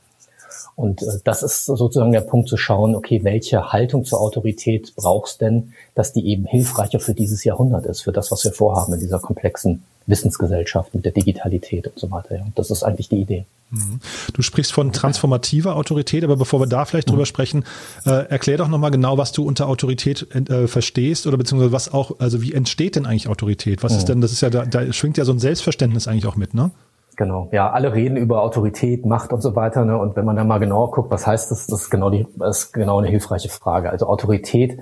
Und 0.75 1.03
äh, 1.03 1.19
das 1.25 1.43
ist 1.43 1.67
sozusagen 1.67 2.13
der 2.13 2.21
Punkt 2.21 2.49
zu 2.49 2.57
schauen, 2.57 2.95
okay, 2.95 3.25
welche 3.25 3.73
Haltung 3.73 4.05
zur 4.05 4.21
Autorität 4.21 4.95
brauchst 4.97 5.41
denn, 5.41 5.73
dass 5.95 6.13
die 6.13 6.27
eben 6.27 6.45
hilfreicher 6.45 7.01
für 7.01 7.15
dieses 7.15 7.45
Jahrhundert 7.45 7.87
ist, 7.87 8.03
für 8.03 8.13
das, 8.13 8.31
was 8.31 8.45
wir 8.45 8.53
vorhaben 8.53 8.93
in 8.95 9.01
dieser 9.01 9.19
komplexen 9.19 9.83
Wissensgesellschaft 10.07 10.95
mit 10.95 11.05
der 11.05 11.13
Digitalität 11.13 11.87
und 11.87 11.99
so 11.99 12.11
weiter. 12.11 12.37
Ja. 12.37 12.47
Das 12.55 12.71
ist 12.71 12.83
eigentlich 12.83 13.09
die 13.09 13.21
Idee. 13.21 13.45
Mhm. 13.71 14.01
Du 14.33 14.43
sprichst 14.43 14.73
von 14.73 14.93
transformativer 14.93 15.75
Autorität, 15.75 16.23
aber 16.23 16.37
bevor 16.37 16.61
wir 16.61 16.67
da 16.67 16.85
vielleicht 16.85 17.09
drüber 17.09 17.23
mhm. 17.23 17.27
sprechen, 17.27 17.65
äh, 18.05 18.29
erklär 18.29 18.59
doch 18.59 18.69
nochmal 18.69 18.93
genau, 18.93 19.19
was 19.19 19.33
du 19.33 19.45
unter 19.45 19.69
Autorität 19.69 20.27
äh, 20.35 20.69
verstehst 20.69 21.27
oder 21.27 21.37
beziehungsweise 21.37 21.73
was 21.73 21.93
auch, 21.93 22.21
also 22.21 22.43
wie 22.43 22.53
entsteht 22.53 22.95
denn 22.97 23.07
eigentlich 23.07 23.29
Autorität? 23.29 23.83
Was 23.83 23.93
mhm. 23.93 23.99
ist 23.99 24.09
denn, 24.09 24.21
das 24.21 24.33
ist 24.33 24.41
ja, 24.43 24.51
da, 24.51 24.65
da 24.65 24.93
schwingt 24.93 25.19
ja 25.19 25.25
so 25.25 25.33
ein 25.33 25.41
Selbstverständnis 25.41 26.07
eigentlich 26.07 26.27
auch 26.27 26.37
mit, 26.37 26.55
ne? 26.55 26.71
Genau, 27.17 27.49
ja, 27.51 27.71
alle 27.71 27.95
reden 27.95 28.19
über 28.19 28.43
Autorität, 28.43 29.07
Macht 29.07 29.33
und 29.33 29.41
so 29.41 29.57
weiter. 29.57 29.87
Ne? 29.87 29.97
Und 29.97 30.17
wenn 30.17 30.27
man 30.27 30.37
da 30.37 30.45
mal 30.45 30.59
genauer 30.59 30.91
guckt, 30.91 31.11
was 31.11 31.27
heißt 31.27 31.51
das, 31.51 31.67
das 31.67 31.83
ist 31.83 31.91
genau 31.91 32.11
die, 32.11 32.27
das 32.37 32.59
ist 32.59 32.73
genau 32.73 32.99
eine 32.99 33.09
hilfreiche 33.09 33.49
Frage. 33.49 33.91
Also 33.91 34.07
Autorität 34.07 34.79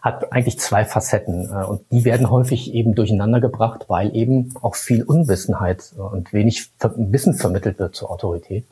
hat 0.00 0.32
eigentlich 0.32 0.60
zwei 0.60 0.84
Facetten 0.84 1.50
äh, 1.52 1.64
und 1.64 1.82
die 1.90 2.04
werden 2.04 2.30
häufig 2.30 2.72
eben 2.72 2.94
durcheinander 2.94 3.40
gebracht, 3.40 3.86
weil 3.88 4.14
eben 4.14 4.54
auch 4.62 4.76
viel 4.76 5.02
Unwissenheit 5.02 5.92
und 5.96 6.32
wenig 6.32 6.70
Wissen 6.96 7.34
vermittelt 7.34 7.80
wird 7.80 7.96
zur 7.96 8.10
Autorität. 8.10 8.64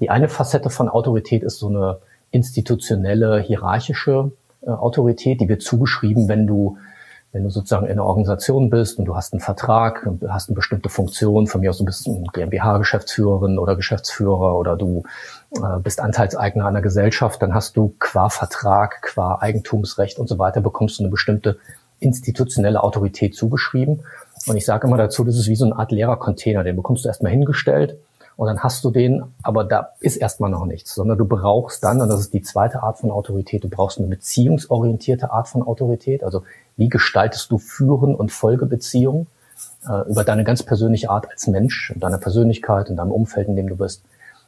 Die 0.00 0.10
eine 0.10 0.28
Facette 0.28 0.70
von 0.70 0.88
Autorität 0.88 1.42
ist 1.42 1.58
so 1.58 1.68
eine 1.68 1.98
institutionelle, 2.30 3.40
hierarchische 3.40 4.32
äh, 4.62 4.70
Autorität, 4.70 5.42
die 5.42 5.48
wird 5.48 5.62
zugeschrieben, 5.62 6.28
wenn 6.28 6.46
du 6.46 6.78
wenn 7.36 7.44
du 7.44 7.50
sozusagen 7.50 7.84
in 7.84 7.92
einer 7.92 8.06
Organisation 8.06 8.70
bist 8.70 8.98
und 8.98 9.04
du 9.04 9.14
hast 9.14 9.34
einen 9.34 9.40
Vertrag 9.40 10.06
und 10.06 10.22
hast 10.32 10.48
eine 10.48 10.54
bestimmte 10.54 10.88
Funktion, 10.88 11.46
von 11.46 11.60
mir 11.60 11.68
aus 11.68 11.76
du 11.76 11.84
bist 11.84 12.08
GmbH-Geschäftsführerin 12.32 13.58
oder 13.58 13.76
Geschäftsführer 13.76 14.56
oder 14.56 14.74
du 14.74 15.02
äh, 15.52 15.78
bist 15.82 16.00
Anteilseigner 16.00 16.66
einer 16.66 16.80
Gesellschaft, 16.80 17.42
dann 17.42 17.52
hast 17.52 17.76
du 17.76 17.94
qua 17.98 18.30
Vertrag, 18.30 19.02
qua 19.02 19.36
Eigentumsrecht 19.38 20.18
und 20.18 20.28
so 20.28 20.38
weiter, 20.38 20.62
bekommst 20.62 20.98
du 20.98 21.02
eine 21.02 21.10
bestimmte 21.10 21.58
institutionelle 22.00 22.82
Autorität 22.82 23.34
zugeschrieben. 23.34 24.00
Und 24.46 24.56
ich 24.56 24.64
sage 24.64 24.86
immer 24.86 24.96
dazu, 24.96 25.22
das 25.22 25.36
ist 25.36 25.48
wie 25.48 25.56
so 25.56 25.66
eine 25.66 25.76
Art 25.76 25.92
leerer 25.92 26.16
Container, 26.16 26.64
den 26.64 26.76
bekommst 26.76 27.04
du 27.04 27.08
erstmal 27.08 27.32
hingestellt 27.32 27.98
und 28.36 28.46
dann 28.46 28.60
hast 28.60 28.84
du 28.84 28.90
den, 28.90 29.24
aber 29.42 29.64
da 29.64 29.92
ist 30.00 30.16
erstmal 30.16 30.50
noch 30.50 30.66
nichts, 30.66 30.94
sondern 30.94 31.16
du 31.16 31.24
brauchst 31.24 31.82
dann, 31.82 32.02
und 32.02 32.08
das 32.08 32.20
ist 32.20 32.34
die 32.34 32.42
zweite 32.42 32.82
Art 32.82 32.98
von 32.98 33.10
Autorität, 33.10 33.64
du 33.64 33.68
brauchst 33.68 33.98
eine 33.98 34.08
beziehungsorientierte 34.08 35.30
Art 35.30 35.48
von 35.48 35.62
Autorität, 35.62 36.22
also 36.22 36.42
wie 36.76 36.90
gestaltest 36.90 37.50
du 37.50 37.58
Führen 37.58 38.14
und 38.14 38.30
Folgebeziehungen 38.30 39.26
äh, 39.88 40.10
über 40.10 40.22
deine 40.22 40.44
ganz 40.44 40.62
persönliche 40.62 41.08
Art 41.08 41.30
als 41.30 41.46
Mensch, 41.46 41.90
in 41.94 42.00
deiner 42.00 42.18
Persönlichkeit, 42.18 42.90
in 42.90 42.96
deinem 42.96 43.12
Umfeld, 43.12 43.48
in 43.48 43.56
dem 43.56 43.68
du 43.68 43.76
bist, 43.76 44.02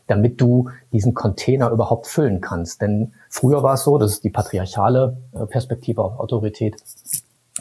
damit 0.06 0.40
du 0.40 0.68
diesen 0.92 1.14
Container 1.14 1.70
überhaupt 1.70 2.06
füllen 2.06 2.42
kannst. 2.42 2.82
Denn 2.82 3.12
früher 3.30 3.62
war 3.62 3.74
es 3.74 3.84
so, 3.84 3.96
das 3.96 4.12
ist 4.12 4.24
die 4.24 4.30
patriarchale 4.30 5.16
äh, 5.32 5.46
Perspektive 5.46 6.02
auf 6.02 6.18
Autorität, 6.18 6.76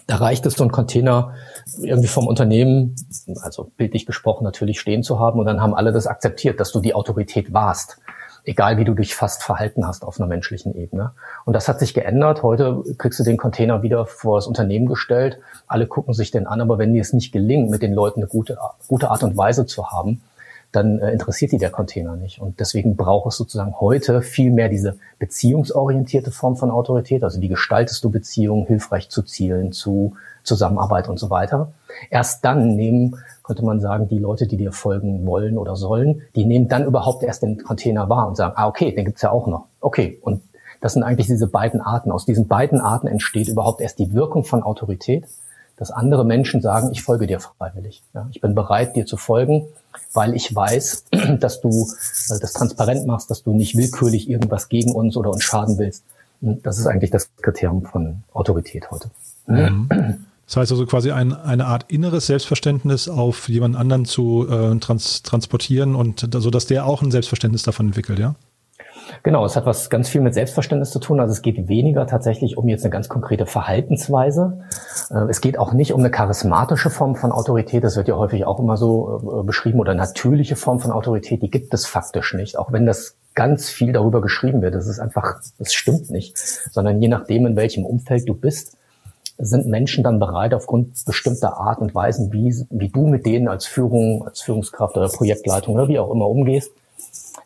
da 0.08 0.16
reicht 0.16 0.46
es, 0.46 0.54
so 0.54 0.64
einen 0.64 0.72
Container 0.72 1.36
irgendwie 1.82 2.08
vom 2.08 2.28
Unternehmen, 2.28 2.96
also 3.42 3.72
bildlich 3.78 4.06
gesprochen 4.06 4.44
natürlich 4.44 4.80
stehen 4.80 5.04
zu 5.04 5.20
haben 5.20 5.40
und 5.40 5.46
dann 5.46 5.62
haben 5.62 5.76
alle 5.76 5.92
das 5.92 6.08
akzeptiert, 6.08 6.60
dass 6.60 6.72
du 6.72 6.80
die 6.80 6.94
Autorität 6.96 7.54
warst 7.54 8.00
egal 8.48 8.78
wie 8.78 8.86
du 8.86 8.94
dich 8.94 9.14
fast 9.14 9.44
verhalten 9.44 9.86
hast 9.86 10.04
auf 10.04 10.20
einer 10.20 10.28
menschlichen 10.28 10.74
Ebene. 10.74 11.12
Und 11.46 11.54
das 11.54 11.68
hat 11.68 11.80
sich 11.80 11.94
geändert. 11.94 12.44
Heute 12.44 12.82
kriegst 12.98 13.20
du 13.20 13.24
den 13.24 13.38
Container 13.38 13.84
wieder 13.84 14.06
vor 14.06 14.38
das 14.38 14.48
Unternehmen 14.48 14.86
gestellt. 14.86 15.40
Alle 15.68 15.86
gucken 15.86 16.14
sich 16.14 16.32
den 16.32 16.48
an, 16.48 16.62
aber 16.62 16.78
wenn 16.78 16.94
dir 16.94 17.02
es 17.02 17.14
nicht 17.14 17.34
gelingt, 17.34 17.70
mit 17.70 17.82
den 17.82 17.94
Leuten 17.94 18.22
eine 18.22 18.28
gute, 18.28 18.58
gute 18.88 19.12
Art 19.12 19.24
und 19.24 19.36
Weise 19.36 19.66
zu 19.66 19.92
haben, 19.92 20.22
dann 20.72 21.00
äh, 21.00 21.12
interessiert 21.12 21.52
die 21.52 21.58
der 21.58 21.70
Container 21.70 22.16
nicht. 22.16 22.40
Und 22.40 22.60
deswegen 22.60 22.96
braucht 22.96 23.28
es 23.28 23.38
sozusagen 23.38 23.80
heute 23.80 24.22
viel 24.22 24.52
mehr 24.52 24.70
diese 24.70 24.98
beziehungsorientierte 25.20 26.32
Form 26.32 26.56
von 26.56 26.72
Autorität. 26.72 27.24
Also 27.24 27.42
wie 27.42 27.48
gestaltest 27.48 28.04
du 28.04 28.10
Beziehungen 28.10 28.66
hilfreich 28.66 29.10
zu 29.10 29.24
Zielen, 29.24 29.72
zu 29.72 30.14
Zusammenarbeit 30.48 31.10
und 31.10 31.20
so 31.20 31.30
weiter. 31.30 31.74
Erst 32.10 32.44
dann 32.46 32.76
nehmen, 32.76 33.18
könnte 33.44 33.64
man 33.64 33.80
sagen, 33.80 34.08
die 34.08 34.18
Leute, 34.18 34.48
die 34.48 34.58
dir 34.58 34.72
folgen 34.72 35.26
wollen 35.26 35.58
oder 35.58 35.76
sollen, 35.76 36.24
die 36.36 36.46
nehmen 36.46 36.68
dann 36.70 36.86
überhaupt 36.86 37.22
erst 37.24 37.44
den 37.44 37.62
Container 37.64 38.10
wahr 38.10 38.28
und 38.28 38.38
sagen, 38.38 38.54
ah, 38.56 38.68
okay, 38.68 38.96
den 38.96 39.06
gibt's 39.06 39.22
ja 39.22 39.32
auch 39.32 39.48
noch. 39.48 39.66
Okay, 39.82 40.18
und 40.22 40.42
das 40.80 40.94
sind 40.94 41.04
eigentlich 41.04 41.28
diese 41.28 41.48
beiden 41.48 41.82
Arten. 41.82 42.12
Aus 42.12 42.26
diesen 42.26 42.48
beiden 42.48 42.80
Arten 42.80 43.08
entsteht 43.08 43.48
überhaupt 43.48 43.82
erst 43.82 44.00
die 44.00 44.14
Wirkung 44.14 44.44
von 44.44 44.64
Autorität, 44.64 45.26
dass 45.76 45.92
andere 45.92 46.26
Menschen 46.26 46.62
sagen, 46.62 46.90
ich 46.92 47.04
folge 47.04 47.28
dir 47.28 47.40
freiwillig. 47.40 48.04
Ja, 48.14 48.28
ich 48.32 48.42
bin 48.42 48.56
bereit, 48.56 48.96
dir 48.96 49.06
zu 49.06 49.18
folgen, 49.18 49.68
weil 50.13 50.36
ich 50.36 50.54
weiß, 50.54 51.06
dass 51.39 51.62
du 51.62 51.88
äh, 52.30 52.39
das 52.39 52.54
transparent 52.54 53.06
machst, 53.06 53.30
dass 53.30 53.44
du 53.44 53.54
nicht 53.54 53.75
willkürlich 53.75 54.30
irgendwas 54.30 54.70
gegen 54.70 54.94
uns 54.94 55.18
oder 55.18 55.32
uns 55.32 55.44
schaden 55.44 55.77
willst. 55.77 56.04
Das 56.42 56.77
ist 56.77 56.86
eigentlich 56.86 57.12
das 57.12 57.30
Kriterium 57.42 57.84
von 57.84 58.24
Autorität 58.34 58.92
heute. 58.92 59.10
Mhm. 59.48 59.89
Das 60.46 60.56
heißt 60.56 60.72
also 60.72 60.86
quasi 60.86 61.12
ein, 61.12 61.34
eine 61.34 61.66
Art 61.66 61.92
inneres 61.92 62.27
Selbstverständnis 62.27 63.10
auf 63.10 63.50
jemand 63.50 63.75
anderen 63.75 64.06
zu 64.06 64.48
äh, 64.50 64.77
trans 64.80 65.22
transportieren 65.24 65.94
und 65.94 66.30
so, 66.34 66.50
dass 66.50 66.68
der 66.68 66.86
auch 66.86 67.01
ein 67.01 67.12
Selbstverständnis 67.12 67.63
davon 67.63 67.88
entwickelt, 67.88 68.20
ja? 68.20 68.36
Genau, 69.24 69.46
es 69.46 69.56
hat 69.56 69.66
was 69.66 69.90
ganz 69.90 70.10
viel 70.10 70.22
mit 70.22 70.34
Selbstverständnis 70.34 70.92
zu 70.92 71.00
tun. 71.00 71.20
Also 71.20 71.32
es 71.32 71.42
geht 71.42 71.68
weniger 71.68 72.08
tatsächlich 72.08 72.58
um 72.58 72.68
jetzt 72.68 72.84
eine 72.84 72.92
ganz 72.92 73.10
konkrete 73.10 73.46
Verhaltensweise. 73.46 74.60
Äh, 75.10 75.30
es 75.30 75.42
geht 75.42 75.58
auch 75.58 75.74
nicht 75.74 75.94
um 75.94 76.00
eine 76.00 76.12
charismatische 76.12 76.90
Form 76.90 77.16
von 77.16 77.32
Autorität. 77.32 77.84
Das 77.84 77.98
wird 77.98 78.08
ja 78.08 78.16
häufig 78.16 78.46
auch 78.46 78.60
immer 78.60 78.78
so 78.78 79.42
äh, 79.42 79.44
beschrieben 79.44 79.80
oder 79.80 79.94
natürliche 79.94 80.56
Form 80.56 80.80
von 80.80 80.92
Autorität. 80.92 81.42
Die 81.42 81.50
gibt 81.50 81.74
es 81.74 81.86
faktisch 81.86 82.34
nicht. 82.34 82.58
Auch 82.58 82.72
wenn 82.72 82.86
das 82.86 83.16
ganz 83.36 83.70
viel 83.70 83.94
darüber 83.94 84.20
geschrieben 84.20 84.64
wird. 84.64 84.74
Das 84.74 84.88
ist 84.88 85.00
einfach, 85.00 85.42
das 85.60 85.72
stimmt 85.72 86.10
nicht. 86.10 86.38
Sondern 86.38 87.02
je 87.02 87.08
nachdem, 87.08 87.46
in 87.46 87.56
welchem 87.56 87.86
Umfeld 87.86 88.28
du 88.28 88.34
bist, 88.34 88.78
sind 89.38 89.68
Menschen 89.68 90.04
dann 90.04 90.20
bereit, 90.20 90.56
aufgrund 90.56 91.06
bestimmter 91.06 91.58
Art 91.58 91.80
und 91.80 91.94
Weisen, 91.94 92.34
wie, 92.34 92.56
wie 92.72 92.90
du 92.90 93.06
mit 93.06 93.28
denen 93.28 93.48
als 93.48 93.68
Führung, 93.68 94.26
als 94.28 94.42
Führungskraft 94.42 94.98
oder 94.98 95.10
Projektleitung 95.10 95.76
oder 95.76 95.88
wie 95.88 96.00
auch 96.00 96.12
immer 96.12 96.28
umgehst, 96.28 96.72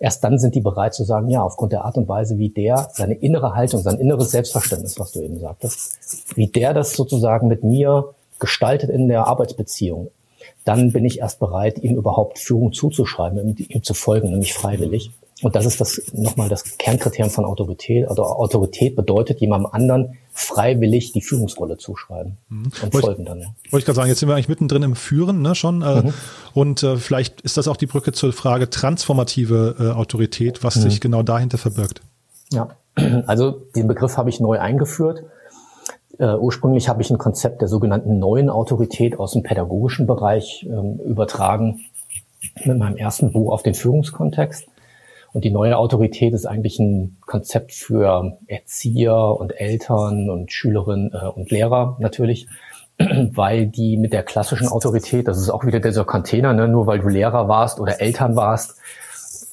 erst 0.02 0.24
dann 0.24 0.40
sind 0.40 0.56
die 0.56 0.62
bereit 0.62 0.96
zu 0.96 1.04
sagen, 1.04 1.30
ja, 1.30 1.44
aufgrund 1.44 1.72
der 1.72 1.86
Art 1.86 1.96
und 1.96 2.08
Weise, 2.08 2.40
wie 2.40 2.50
der 2.50 2.90
seine 2.92 3.14
innere 3.14 3.54
Haltung, 3.54 3.82
sein 3.82 4.00
inneres 4.00 4.32
Selbstverständnis, 4.32 5.00
was 5.00 5.12
du 5.12 5.22
eben 5.22 5.40
sagtest, 5.40 6.36
wie 6.36 6.48
der 6.48 6.74
das 6.74 6.94
sozusagen 6.94 7.48
mit 7.48 7.64
mir 7.64 8.16
gestaltet 8.40 8.90
in 8.90 9.08
der 9.08 9.28
Arbeitsbeziehung, 9.28 10.10
dann 10.66 10.92
bin 10.92 11.06
ich 11.06 11.20
erst 11.20 11.40
bereit, 11.40 11.78
ihm 11.78 11.96
überhaupt 11.96 12.40
Führung 12.40 12.74
zuzuschreiben, 12.74 13.56
ihm 13.56 13.84
zu 13.84 13.94
folgen, 13.94 14.32
nämlich 14.32 14.56
freiwillig. 14.56 15.12
Und 15.42 15.56
das 15.56 15.66
ist 15.66 15.82
das 15.82 16.02
nochmal 16.14 16.50
das 16.50 16.78
Kernkriterium 16.78 17.32
von 17.32 17.46
Autorität. 17.46 18.08
Also 18.08 18.24
Autorität 18.24 18.96
bedeutet, 18.96 19.42
jemandem 19.42 19.72
anderen 19.72 20.18
freiwillig 20.34 21.12
die 21.14 21.22
Führungsrolle 21.22 21.78
zuschreiben 21.78 22.38
mhm. 22.50 22.72
und 22.82 22.94
wollte 22.94 23.08
folgen 23.08 23.26
dann. 23.26 23.40
Ja. 23.40 23.48
Wollte 23.72 23.80
ich 23.80 23.86
gerade 23.86 23.96
sagen, 23.96 24.10
jetzt 24.10 24.20
sind 24.20 24.30
wir 24.30 24.36
eigentlich 24.36 24.50
mittendrin 24.50 24.84
im 24.84 24.96
Führen 24.96 25.42
ne, 25.42 25.56
schon. 25.56 25.82
Äh, 25.82 26.04
mhm. 26.04 26.14
Und 26.54 26.84
äh, 26.84 26.98
vielleicht 26.98 27.42
ist 27.42 27.58
das 27.58 27.68
auch 27.68 27.78
die 27.78 27.88
Brücke 27.88 28.12
zur 28.12 28.32
Frage 28.34 28.70
transformative 28.70 29.76
äh, 29.80 29.98
Autorität, 29.98 30.64
was 30.64 30.76
mhm. 30.76 30.82
sich 30.82 31.02
genau 31.02 31.24
dahinter 31.24 31.58
verbirgt. 31.58 32.02
Ja, 32.52 32.70
also 33.26 33.52
den 33.76 33.88
Begriff 33.88 34.18
habe 34.18 34.30
ich 34.30 34.40
neu 34.40 34.60
eingeführt. 34.60 35.24
Uh, 36.20 36.38
ursprünglich 36.40 36.88
habe 36.88 37.02
ich 37.02 37.10
ein 37.10 37.18
Konzept 37.18 37.62
der 37.62 37.68
sogenannten 37.68 38.20
neuen 38.20 38.52
Autorität 38.52 39.18
aus 39.18 39.32
dem 39.32 39.42
pädagogischen 39.42 40.06
Bereich 40.06 40.68
ähm, 40.70 41.00
übertragen 41.00 41.80
mit 42.64 42.78
meinem 42.78 42.98
ersten 42.98 43.32
Buch 43.32 43.52
auf 43.52 43.64
den 43.64 43.74
Führungskontext. 43.74 44.68
Und 45.34 45.46
die 45.46 45.52
neue 45.52 45.78
Autorität 45.78 46.34
ist 46.34 46.46
eigentlich 46.46 46.80
ein 46.80 47.18
Konzept 47.22 47.72
für 47.72 48.38
Erzieher 48.48 49.16
und 49.16 49.52
Eltern 49.52 50.30
und 50.30 50.52
Schülerinnen 50.52 51.14
äh, 51.14 51.28
und 51.28 51.52
Lehrer 51.52 51.98
natürlich, 52.00 52.48
weil 52.98 53.68
die 53.68 53.98
mit 53.98 54.14
der 54.14 54.24
klassischen 54.24 54.68
Autorität, 54.68 55.28
das 55.28 55.38
ist 55.38 55.50
auch 55.50 55.66
wieder 55.66 55.80
dieser 55.80 56.04
Container, 56.04 56.54
ne, 56.54 56.68
nur 56.68 56.86
weil 56.86 57.00
du 57.00 57.08
Lehrer 57.08 57.48
warst 57.48 57.80
oder 57.80 58.02
Eltern 58.02 58.36
warst 58.36 58.76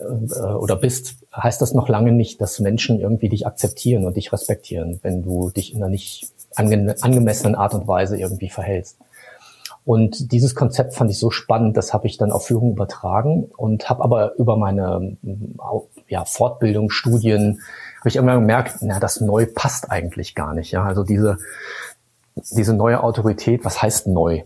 äh, 0.01 0.43
oder 0.43 0.77
bist, 0.77 1.17
heißt 1.35 1.63
das 1.63 1.75
noch 1.75 1.89
lange 1.89 2.13
nicht, 2.13 2.41
dass 2.41 2.59
Menschen 2.59 2.99
irgendwie 2.99 3.29
dich 3.29 3.47
akzeptieren 3.47 4.05
und 4.05 4.17
dich 4.17 4.33
respektieren, 4.33 4.99
wenn 5.03 5.23
du 5.23 5.51
dich 5.51 5.73
in 5.73 5.83
einer 5.83 5.91
nicht 5.91 6.29
ange 6.57 6.97
angemessenen 7.01 7.55
Art 7.55 7.75
und 7.75 7.87
Weise 7.87 8.19
irgendwie 8.19 8.49
verhältst. 8.49 8.99
Und 9.89 10.33
dieses 10.33 10.55
Konzept 10.55 10.93
fand 10.93 11.11
ich 11.11 11.19
so 11.19 11.31
spannend, 11.31 11.79
das 11.79 11.95
habe 11.95 12.07
ich 12.07 12.19
dann 12.19 12.31
auf 12.31 12.45
Führung 12.45 12.73
übertragen 12.73 13.45
und 13.57 13.89
habe 13.89 14.05
aber 14.05 14.35
über 14.37 14.55
meine 14.59 15.17
ja, 16.09 16.27
Fortbildung, 16.27 16.91
Studien, 16.91 17.63
habe 17.99 18.11
ich 18.11 18.17
irgendwann 18.17 18.41
gemerkt, 18.41 18.77
na, 18.83 19.01
das 19.01 19.23
neu 19.23 19.47
passt 19.47 19.91
eigentlich 19.91 20.35
gar 20.35 20.53
nicht. 20.53 20.73
Ja, 20.73 20.85
also 20.85 21.05
diese 21.05 21.39
diese 22.51 22.75
neue 22.75 23.03
Autorität, 23.03 23.65
was 23.65 23.81
heißt 23.81 24.09
neu? 24.09 24.43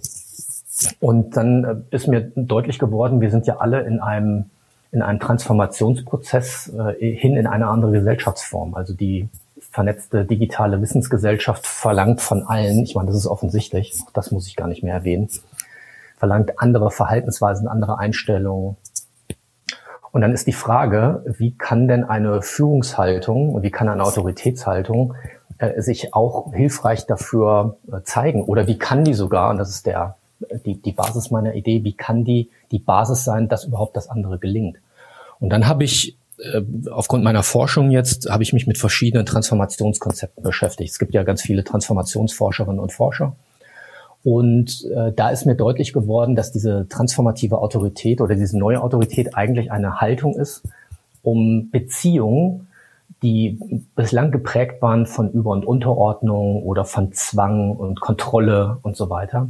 Und 1.00 1.36
dann 1.36 1.64
äh, 1.64 1.96
ist 1.96 2.06
mir 2.06 2.30
deutlich 2.36 2.78
geworden, 2.78 3.20
wir 3.20 3.32
sind 3.32 3.48
ja 3.48 3.56
alle 3.56 3.80
in 3.80 3.98
einem 3.98 4.44
in 4.92 5.02
einem 5.02 5.18
Transformationsprozess 5.18 6.72
äh, 6.78 7.16
hin 7.16 7.36
in 7.36 7.48
eine 7.48 7.66
andere 7.66 7.90
Gesellschaftsform. 7.90 8.76
Also 8.76 8.94
die 8.94 9.28
vernetzte 9.70 10.24
digitale 10.24 10.80
Wissensgesellschaft 10.80 11.66
verlangt 11.66 12.20
von 12.20 12.42
allen, 12.42 12.82
ich 12.82 12.94
meine, 12.94 13.08
das 13.08 13.16
ist 13.16 13.26
offensichtlich, 13.26 13.94
das 14.12 14.30
muss 14.30 14.46
ich 14.46 14.56
gar 14.56 14.68
nicht 14.68 14.82
mehr 14.82 14.94
erwähnen, 14.94 15.28
verlangt 16.16 16.58
andere 16.60 16.90
Verhaltensweisen, 16.90 17.68
andere 17.68 17.98
Einstellungen. 17.98 18.76
Und 20.10 20.20
dann 20.20 20.32
ist 20.32 20.46
die 20.46 20.52
Frage, 20.52 21.24
wie 21.38 21.56
kann 21.56 21.88
denn 21.88 22.04
eine 22.04 22.42
Führungshaltung 22.42 23.54
und 23.54 23.62
wie 23.62 23.70
kann 23.70 23.88
eine 23.88 24.04
Autoritätshaltung 24.04 25.14
äh, 25.58 25.80
sich 25.80 26.12
auch 26.14 26.52
hilfreich 26.52 27.06
dafür 27.06 27.76
äh, 27.90 28.02
zeigen? 28.02 28.42
Oder 28.42 28.66
wie 28.66 28.78
kann 28.78 29.04
die 29.04 29.14
sogar, 29.14 29.50
und 29.50 29.58
das 29.58 29.70
ist 29.70 29.86
der, 29.86 30.16
die, 30.66 30.80
die 30.80 30.92
Basis 30.92 31.30
meiner 31.30 31.54
Idee, 31.54 31.82
wie 31.82 31.94
kann 31.94 32.24
die 32.24 32.50
die 32.70 32.78
Basis 32.78 33.24
sein, 33.24 33.48
dass 33.48 33.64
überhaupt 33.64 33.96
das 33.96 34.10
andere 34.10 34.38
gelingt? 34.38 34.78
Und 35.40 35.50
dann 35.50 35.66
habe 35.66 35.84
ich 35.84 36.16
aufgrund 36.90 37.24
meiner 37.24 37.42
Forschung 37.42 37.90
jetzt 37.90 38.28
habe 38.28 38.42
ich 38.42 38.52
mich 38.52 38.66
mit 38.66 38.78
verschiedenen 38.78 39.26
Transformationskonzepten 39.26 40.42
beschäftigt. 40.42 40.90
Es 40.90 40.98
gibt 40.98 41.14
ja 41.14 41.22
ganz 41.22 41.42
viele 41.42 41.64
Transformationsforscherinnen 41.64 42.80
und 42.80 42.92
Forscher. 42.92 43.36
Und 44.24 44.86
äh, 44.94 45.12
da 45.12 45.30
ist 45.30 45.46
mir 45.46 45.56
deutlich 45.56 45.92
geworden, 45.92 46.36
dass 46.36 46.52
diese 46.52 46.86
transformative 46.88 47.58
Autorität 47.58 48.20
oder 48.20 48.36
diese 48.36 48.58
neue 48.58 48.80
Autorität 48.80 49.36
eigentlich 49.36 49.72
eine 49.72 50.00
Haltung 50.00 50.34
ist, 50.34 50.62
um 51.22 51.70
Beziehungen, 51.70 52.68
die 53.22 53.58
bislang 53.94 54.30
geprägt 54.30 54.82
waren 54.82 55.06
von 55.06 55.30
Über- 55.30 55.50
und 55.50 55.64
Unterordnung 55.64 56.62
oder 56.62 56.84
von 56.84 57.12
Zwang 57.12 57.70
und 57.70 58.00
Kontrolle 58.00 58.78
und 58.82 58.96
so 58.96 59.10
weiter, 59.10 59.48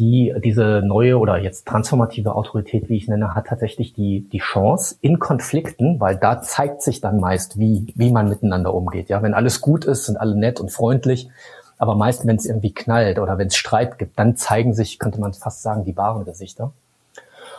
die, 0.00 0.34
diese 0.42 0.80
neue 0.82 1.18
oder 1.18 1.36
jetzt 1.36 1.66
transformative 1.68 2.34
Autorität, 2.34 2.88
wie 2.88 2.96
ich 2.96 3.06
nenne, 3.06 3.34
hat 3.34 3.48
tatsächlich 3.48 3.92
die, 3.92 4.26
die 4.32 4.38
Chance 4.38 4.96
in 5.02 5.18
Konflikten, 5.18 6.00
weil 6.00 6.16
da 6.16 6.40
zeigt 6.40 6.80
sich 6.80 7.02
dann 7.02 7.20
meist, 7.20 7.58
wie, 7.58 7.92
wie 7.94 8.10
man 8.10 8.28
miteinander 8.28 8.72
umgeht. 8.72 9.10
Ja, 9.10 9.22
wenn 9.22 9.34
alles 9.34 9.60
gut 9.60 9.84
ist, 9.84 10.06
sind 10.06 10.16
alle 10.16 10.34
nett 10.34 10.58
und 10.58 10.72
freundlich. 10.72 11.28
Aber 11.76 11.94
meist, 11.94 12.26
wenn 12.26 12.36
es 12.36 12.46
irgendwie 12.46 12.72
knallt 12.72 13.18
oder 13.18 13.36
wenn 13.36 13.48
es 13.48 13.56
Streit 13.56 13.98
gibt, 13.98 14.18
dann 14.18 14.36
zeigen 14.36 14.72
sich, 14.72 14.98
könnte 14.98 15.20
man 15.20 15.34
fast 15.34 15.62
sagen, 15.62 15.84
die 15.84 15.96
wahren 15.96 16.24
Gesichter. 16.24 16.72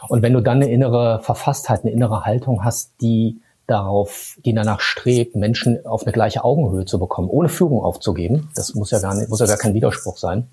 Und 0.09 0.23
wenn 0.23 0.33
du 0.33 0.41
dann 0.41 0.57
eine 0.57 0.71
innere 0.71 1.19
Verfasstheit, 1.21 1.83
eine 1.83 1.91
innere 1.91 2.25
Haltung 2.25 2.63
hast, 2.63 2.91
die 3.01 3.39
darauf, 3.67 4.37
die 4.43 4.53
danach 4.53 4.79
strebt, 4.79 5.35
Menschen 5.35 5.85
auf 5.85 6.03
eine 6.03 6.11
gleiche 6.11 6.43
Augenhöhe 6.43 6.85
zu 6.85 6.97
bekommen, 6.97 7.29
ohne 7.29 7.49
Führung 7.49 7.83
aufzugeben, 7.83 8.49
das 8.55 8.73
muss 8.73 8.89
ja 8.89 8.99
gar 8.99 9.13
nicht, 9.15 9.29
muss 9.29 9.39
ja 9.39 9.45
gar 9.45 9.57
kein 9.57 9.75
Widerspruch 9.75 10.17
sein, 10.17 10.47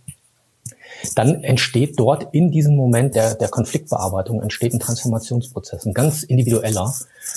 dann 1.14 1.44
entsteht 1.44 1.98
dort 1.98 2.28
in 2.32 2.50
diesem 2.50 2.76
Moment 2.76 3.14
der, 3.14 3.34
der 3.34 3.48
Konfliktbearbeitung 3.48 4.42
entsteht 4.42 4.74
ein 4.74 4.80
Transformationsprozess, 4.80 5.86
ein 5.86 5.94
ganz 5.94 6.22
individueller, 6.22 6.92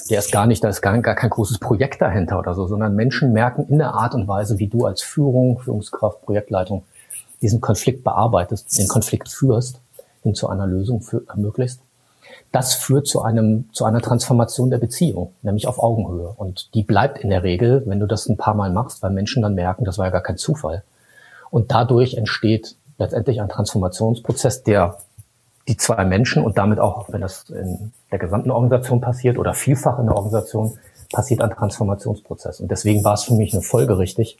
der 0.09 0.19
ist 0.19 0.31
gar 0.31 0.47
nicht, 0.47 0.63
da 0.63 0.69
ist 0.69 0.81
gar, 0.81 0.97
gar 0.99 1.15
kein 1.15 1.29
großes 1.29 1.59
Projekt 1.59 2.01
dahinter 2.01 2.39
oder 2.39 2.55
so, 2.55 2.67
sondern 2.67 2.95
Menschen 2.95 3.33
merken 3.33 3.67
in 3.69 3.77
der 3.77 3.93
Art 3.93 4.15
und 4.15 4.27
Weise, 4.27 4.57
wie 4.57 4.67
du 4.67 4.85
als 4.85 5.01
Führung, 5.01 5.59
Führungskraft, 5.59 6.21
Projektleitung 6.23 6.83
diesen 7.41 7.61
Konflikt 7.61 8.03
bearbeitest, 8.03 8.77
den 8.77 8.87
Konflikt 8.87 9.29
führst, 9.29 9.79
hin 10.23 10.35
zu 10.35 10.47
einer 10.49 10.67
Lösung 10.67 11.01
für, 11.01 11.23
ermöglicht. 11.27 11.79
Das 12.51 12.73
führt 12.73 13.07
zu 13.07 13.21
einem, 13.21 13.69
zu 13.71 13.85
einer 13.85 14.01
Transformation 14.01 14.69
der 14.69 14.77
Beziehung, 14.77 15.33
nämlich 15.41 15.67
auf 15.67 15.79
Augenhöhe. 15.81 16.33
Und 16.35 16.73
die 16.75 16.83
bleibt 16.83 17.19
in 17.19 17.29
der 17.29 17.43
Regel, 17.43 17.83
wenn 17.85 17.99
du 17.99 18.07
das 18.07 18.27
ein 18.27 18.37
paar 18.37 18.53
Mal 18.53 18.71
machst, 18.71 19.01
weil 19.01 19.11
Menschen 19.11 19.41
dann 19.41 19.55
merken, 19.55 19.85
das 19.85 19.97
war 19.97 20.05
ja 20.05 20.11
gar 20.11 20.21
kein 20.21 20.37
Zufall. 20.37 20.83
Und 21.49 21.71
dadurch 21.71 22.15
entsteht 22.15 22.75
letztendlich 23.01 23.41
ein 23.41 23.50
Transformationsprozess, 23.50 24.63
der 24.63 24.98
die 25.67 25.77
zwei 25.77 26.05
Menschen 26.05 26.43
und 26.43 26.58
damit 26.58 26.79
auch, 26.79 27.12
wenn 27.12 27.22
das 27.22 27.50
in 27.50 27.93
der 28.12 28.20
gesamten 28.20 28.51
Organisation 28.51 29.01
passiert 29.01 29.38
oder 29.38 29.53
vielfach 29.53 30.00
in 30.00 30.05
der 30.05 30.15
Organisation, 30.15 30.77
passiert 31.12 31.41
ein 31.41 31.51
Transformationsprozess. 31.51 32.62
Und 32.62 32.72
deswegen 32.72 33.03
war 33.03 33.13
es 33.13 33.24
für 33.24 33.34
mich 33.34 33.53
eine 33.53 33.62
folgerichtig, 33.62 34.38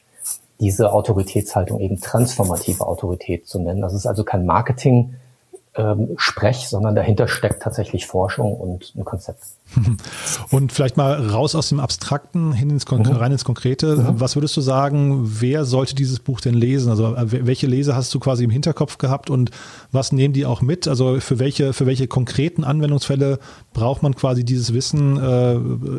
diese 0.58 0.92
Autoritätshaltung 0.92 1.80
eben 1.80 2.00
transformative 2.00 2.86
Autorität 2.86 3.46
zu 3.46 3.58
nennen. 3.58 3.82
Das 3.82 3.94
ist 3.94 4.06
also 4.06 4.24
kein 4.24 4.46
Marketing 4.46 5.14
ähm, 5.74 6.16
sondern 6.58 6.94
dahinter 6.94 7.28
steckt 7.28 7.62
tatsächlich 7.62 8.06
Forschung 8.06 8.54
und 8.54 8.94
ein 8.94 9.04
Konzept. 9.04 9.40
Und 10.50 10.72
vielleicht 10.72 10.96
mal 10.96 11.14
raus 11.28 11.54
aus 11.54 11.68
dem 11.68 11.80
Abstrakten 11.80 12.52
hin 12.52 12.70
ins 12.70 12.86
Kon 12.86 13.02
mhm. 13.02 13.12
rein 13.12 13.32
ins 13.32 13.44
Konkrete. 13.44 13.96
Mhm. 13.96 14.20
Was 14.20 14.36
würdest 14.36 14.56
du 14.56 14.60
sagen, 14.60 15.22
wer 15.40 15.64
sollte 15.64 15.94
dieses 15.94 16.20
Buch 16.20 16.40
denn 16.40 16.54
lesen? 16.54 16.90
Also 16.90 17.14
äh, 17.14 17.46
welche 17.46 17.66
Leser 17.66 17.96
hast 17.96 18.12
du 18.14 18.20
quasi 18.20 18.44
im 18.44 18.50
Hinterkopf 18.50 18.98
gehabt 18.98 19.30
und 19.30 19.50
was 19.90 20.12
nehmen 20.12 20.34
die 20.34 20.46
auch 20.46 20.62
mit? 20.62 20.88
Also 20.88 21.20
für 21.20 21.38
welche, 21.38 21.72
für 21.72 21.86
welche 21.86 22.06
konkreten 22.06 22.64
Anwendungsfälle 22.64 23.38
braucht 23.72 24.02
man 24.02 24.14
quasi 24.14 24.44
dieses 24.44 24.72
Wissen? 24.72 25.16
Äh, 25.16 25.58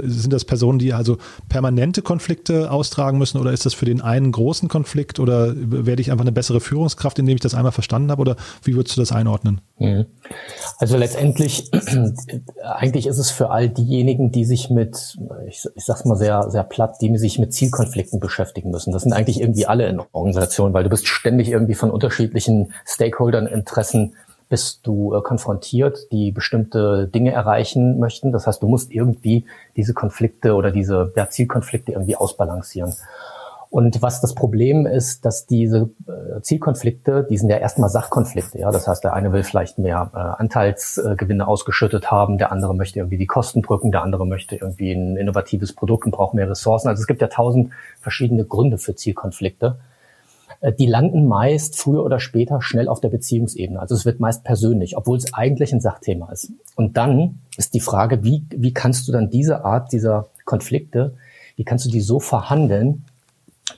sind 0.09 0.33
das 0.33 0.45
Personen, 0.45 0.79
die 0.79 0.93
also 0.93 1.17
permanente 1.49 2.01
Konflikte 2.01 2.71
austragen 2.71 3.17
müssen 3.17 3.39
oder 3.39 3.51
ist 3.51 3.65
das 3.65 3.73
für 3.73 3.85
den 3.85 4.01
einen 4.01 4.31
großen 4.31 4.69
Konflikt 4.69 5.19
oder 5.19 5.53
werde 5.55 6.01
ich 6.01 6.11
einfach 6.11 6.23
eine 6.23 6.31
bessere 6.31 6.59
Führungskraft, 6.59 7.19
indem 7.19 7.35
ich 7.35 7.41
das 7.41 7.55
einmal 7.55 7.71
verstanden 7.71 8.11
habe 8.11 8.21
oder 8.21 8.35
wie 8.63 8.75
würdest 8.75 8.97
du 8.97 9.01
das 9.01 9.11
einordnen? 9.11 9.61
Mhm. 9.79 10.05
Also 10.77 10.97
letztendlich, 10.97 11.71
eigentlich 12.63 13.07
ist 13.07 13.17
es 13.17 13.31
für 13.31 13.51
all 13.63 13.69
diejenigen, 13.69 14.31
die 14.31 14.45
sich 14.45 14.69
mit, 14.69 15.17
ich, 15.47 15.65
ich 15.75 15.85
sag's 15.85 16.05
mal 16.05 16.15
sehr, 16.15 16.49
sehr 16.49 16.63
platt, 16.63 16.97
die 17.01 17.17
sich 17.17 17.39
mit 17.39 17.53
Zielkonflikten 17.53 18.19
beschäftigen 18.19 18.71
müssen. 18.71 18.91
Das 18.91 19.03
sind 19.03 19.13
eigentlich 19.13 19.39
irgendwie 19.39 19.65
alle 19.65 19.87
in 19.87 20.01
Organisationen, 20.11 20.73
weil 20.73 20.83
du 20.83 20.89
bist 20.89 21.07
ständig 21.07 21.49
irgendwie 21.49 21.75
von 21.75 21.91
unterschiedlichen 21.91 22.73
Stakeholdern, 22.85 23.47
Interessen 23.47 24.15
bist 24.49 24.85
du 24.85 25.15
äh, 25.15 25.21
konfrontiert, 25.21 26.11
die 26.11 26.31
bestimmte 26.31 27.07
Dinge 27.07 27.31
erreichen 27.31 27.99
möchten. 27.99 28.31
Das 28.31 28.45
heißt, 28.45 28.61
du 28.61 28.67
musst 28.67 28.91
irgendwie 28.91 29.45
diese 29.75 29.93
Konflikte 29.93 30.53
oder 30.53 30.69
diese 30.69 31.11
ja, 31.15 31.29
Zielkonflikte 31.29 31.93
irgendwie 31.93 32.15
ausbalancieren. 32.15 32.93
Und 33.73 34.03
was 34.03 34.21
das 34.21 34.35
Problem 34.35 34.85
ist, 34.85 35.25
dass 35.25 35.47
diese 35.47 35.89
äh, 36.05 36.41
Zielkonflikte, 36.41 37.25
die 37.27 37.39
sind 37.39 37.49
ja 37.49 37.57
erstmal 37.57 37.89
Sachkonflikte. 37.89 38.59
Ja, 38.59 38.69
das 38.69 38.87
heißt, 38.87 39.03
der 39.03 39.13
eine 39.13 39.33
will 39.33 39.41
vielleicht 39.41 39.79
mehr 39.79 40.11
äh, 40.13 40.17
Anteilsgewinne 40.19 41.47
ausgeschüttet 41.47 42.11
haben, 42.11 42.37
der 42.37 42.51
andere 42.51 42.75
möchte 42.75 42.99
irgendwie 42.99 43.17
die 43.17 43.25
Kosten 43.25 43.63
drücken, 43.63 43.91
der 43.91 44.03
andere 44.03 44.27
möchte 44.27 44.57
irgendwie 44.57 44.91
ein 44.91 45.17
innovatives 45.17 45.73
Produkt 45.73 46.05
und 46.05 46.11
braucht 46.11 46.35
mehr 46.35 46.47
Ressourcen. 46.47 46.87
Also 46.87 47.01
es 47.01 47.07
gibt 47.07 47.19
ja 47.23 47.29
tausend 47.29 47.71
verschiedene 47.99 48.45
Gründe 48.45 48.77
für 48.77 48.93
Zielkonflikte. 48.93 49.79
Äh, 50.59 50.73
die 50.73 50.85
landen 50.85 51.27
meist 51.27 51.75
früher 51.75 52.03
oder 52.03 52.19
später 52.19 52.61
schnell 52.61 52.87
auf 52.87 53.01
der 53.01 53.09
Beziehungsebene. 53.09 53.79
Also 53.79 53.95
es 53.95 54.05
wird 54.05 54.19
meist 54.19 54.43
persönlich, 54.43 54.97
obwohl 54.97 55.17
es 55.17 55.33
eigentlich 55.33 55.73
ein 55.73 55.81
Sachthema 55.81 56.31
ist. 56.31 56.51
Und 56.75 56.95
dann 56.95 57.39
ist 57.57 57.73
die 57.73 57.79
Frage, 57.79 58.23
wie, 58.23 58.45
wie 58.55 58.71
kannst 58.71 59.07
du 59.07 59.11
dann 59.11 59.31
diese 59.31 59.65
Art 59.65 59.91
dieser 59.93 60.27
Konflikte, 60.45 61.15
wie 61.55 61.63
kannst 61.63 61.87
du 61.87 61.89
die 61.89 62.01
so 62.01 62.19
verhandeln, 62.19 63.05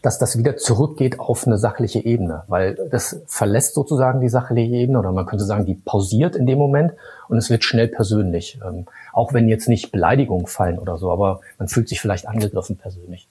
dass 0.01 0.19
das 0.19 0.37
wieder 0.37 0.57
zurückgeht 0.57 1.19
auf 1.19 1.45
eine 1.47 1.57
sachliche 1.57 2.03
Ebene, 2.03 2.43
weil 2.47 2.75
das 2.91 3.21
verlässt 3.27 3.73
sozusagen 3.73 4.21
die 4.21 4.29
sachliche 4.29 4.75
Ebene 4.75 4.99
oder 4.99 5.11
man 5.11 5.25
könnte 5.25 5.45
sagen, 5.45 5.65
die 5.65 5.75
pausiert 5.75 6.35
in 6.35 6.45
dem 6.45 6.57
Moment 6.57 6.93
und 7.27 7.37
es 7.37 7.49
wird 7.49 7.63
schnell 7.63 7.87
persönlich. 7.87 8.59
Ähm, 8.65 8.85
auch 9.13 9.33
wenn 9.33 9.47
jetzt 9.47 9.69
nicht 9.69 9.91
Beleidigungen 9.91 10.47
fallen 10.47 10.79
oder 10.79 10.97
so, 10.97 11.11
aber 11.11 11.41
man 11.57 11.67
fühlt 11.67 11.87
sich 11.87 12.01
vielleicht 12.01 12.27
angegriffen 12.27 12.77
persönlich. 12.77 13.27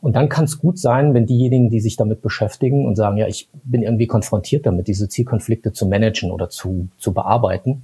Und 0.00 0.14
dann 0.14 0.28
kann 0.28 0.44
es 0.44 0.58
gut 0.58 0.78
sein, 0.78 1.14
wenn 1.14 1.26
diejenigen, 1.26 1.70
die 1.70 1.80
sich 1.80 1.96
damit 1.96 2.22
beschäftigen 2.22 2.86
und 2.86 2.96
sagen, 2.96 3.16
ja, 3.16 3.26
ich 3.26 3.48
bin 3.64 3.82
irgendwie 3.82 4.06
konfrontiert 4.06 4.66
damit, 4.66 4.88
diese 4.88 5.08
Zielkonflikte 5.08 5.72
zu 5.72 5.86
managen 5.86 6.30
oder 6.30 6.50
zu, 6.50 6.88
zu 6.98 7.12
bearbeiten, 7.12 7.82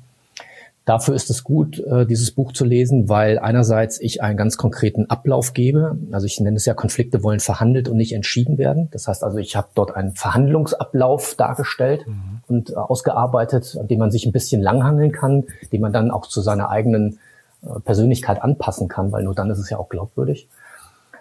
Dafür 0.84 1.14
ist 1.14 1.30
es 1.30 1.44
gut, 1.44 1.78
äh, 1.78 2.06
dieses 2.06 2.32
Buch 2.32 2.52
zu 2.52 2.64
lesen, 2.64 3.08
weil 3.08 3.38
einerseits 3.38 4.00
ich 4.00 4.20
einen 4.20 4.36
ganz 4.36 4.56
konkreten 4.56 5.08
Ablauf 5.08 5.54
gebe. 5.54 5.96
Also 6.10 6.26
ich 6.26 6.40
nenne 6.40 6.56
es 6.56 6.64
ja, 6.64 6.74
Konflikte 6.74 7.22
wollen 7.22 7.38
verhandelt 7.38 7.88
und 7.88 7.96
nicht 7.96 8.12
entschieden 8.12 8.58
werden. 8.58 8.88
Das 8.90 9.06
heißt 9.06 9.22
also, 9.22 9.38
ich 9.38 9.54
habe 9.54 9.68
dort 9.76 9.94
einen 9.94 10.16
Verhandlungsablauf 10.16 11.36
dargestellt 11.36 12.04
mhm. 12.06 12.40
und 12.48 12.70
äh, 12.70 12.74
ausgearbeitet, 12.74 13.76
an 13.78 13.86
dem 13.86 14.00
man 14.00 14.10
sich 14.10 14.26
ein 14.26 14.32
bisschen 14.32 14.60
langhangeln 14.60 15.12
kann, 15.12 15.44
den 15.72 15.80
man 15.80 15.92
dann 15.92 16.10
auch 16.10 16.26
zu 16.26 16.40
seiner 16.40 16.68
eigenen 16.68 17.20
äh, 17.62 17.78
Persönlichkeit 17.80 18.42
anpassen 18.42 18.88
kann, 18.88 19.12
weil 19.12 19.22
nur 19.22 19.36
dann 19.36 19.50
ist 19.50 19.58
es 19.58 19.70
ja 19.70 19.78
auch 19.78 19.88
glaubwürdig. 19.88 20.48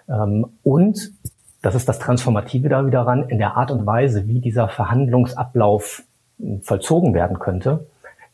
Ähm, 0.08 0.46
und 0.64 1.12
das 1.62 1.76
ist 1.76 1.88
das 1.88 2.00
Transformative 2.00 2.68
da 2.68 2.84
wieder 2.84 3.02
ran, 3.02 3.28
in 3.28 3.38
der 3.38 3.56
Art 3.56 3.70
und 3.70 3.86
Weise, 3.86 4.26
wie 4.26 4.40
dieser 4.40 4.68
Verhandlungsablauf 4.68 6.02
vollzogen 6.62 7.14
werden 7.14 7.38
könnte, 7.38 7.86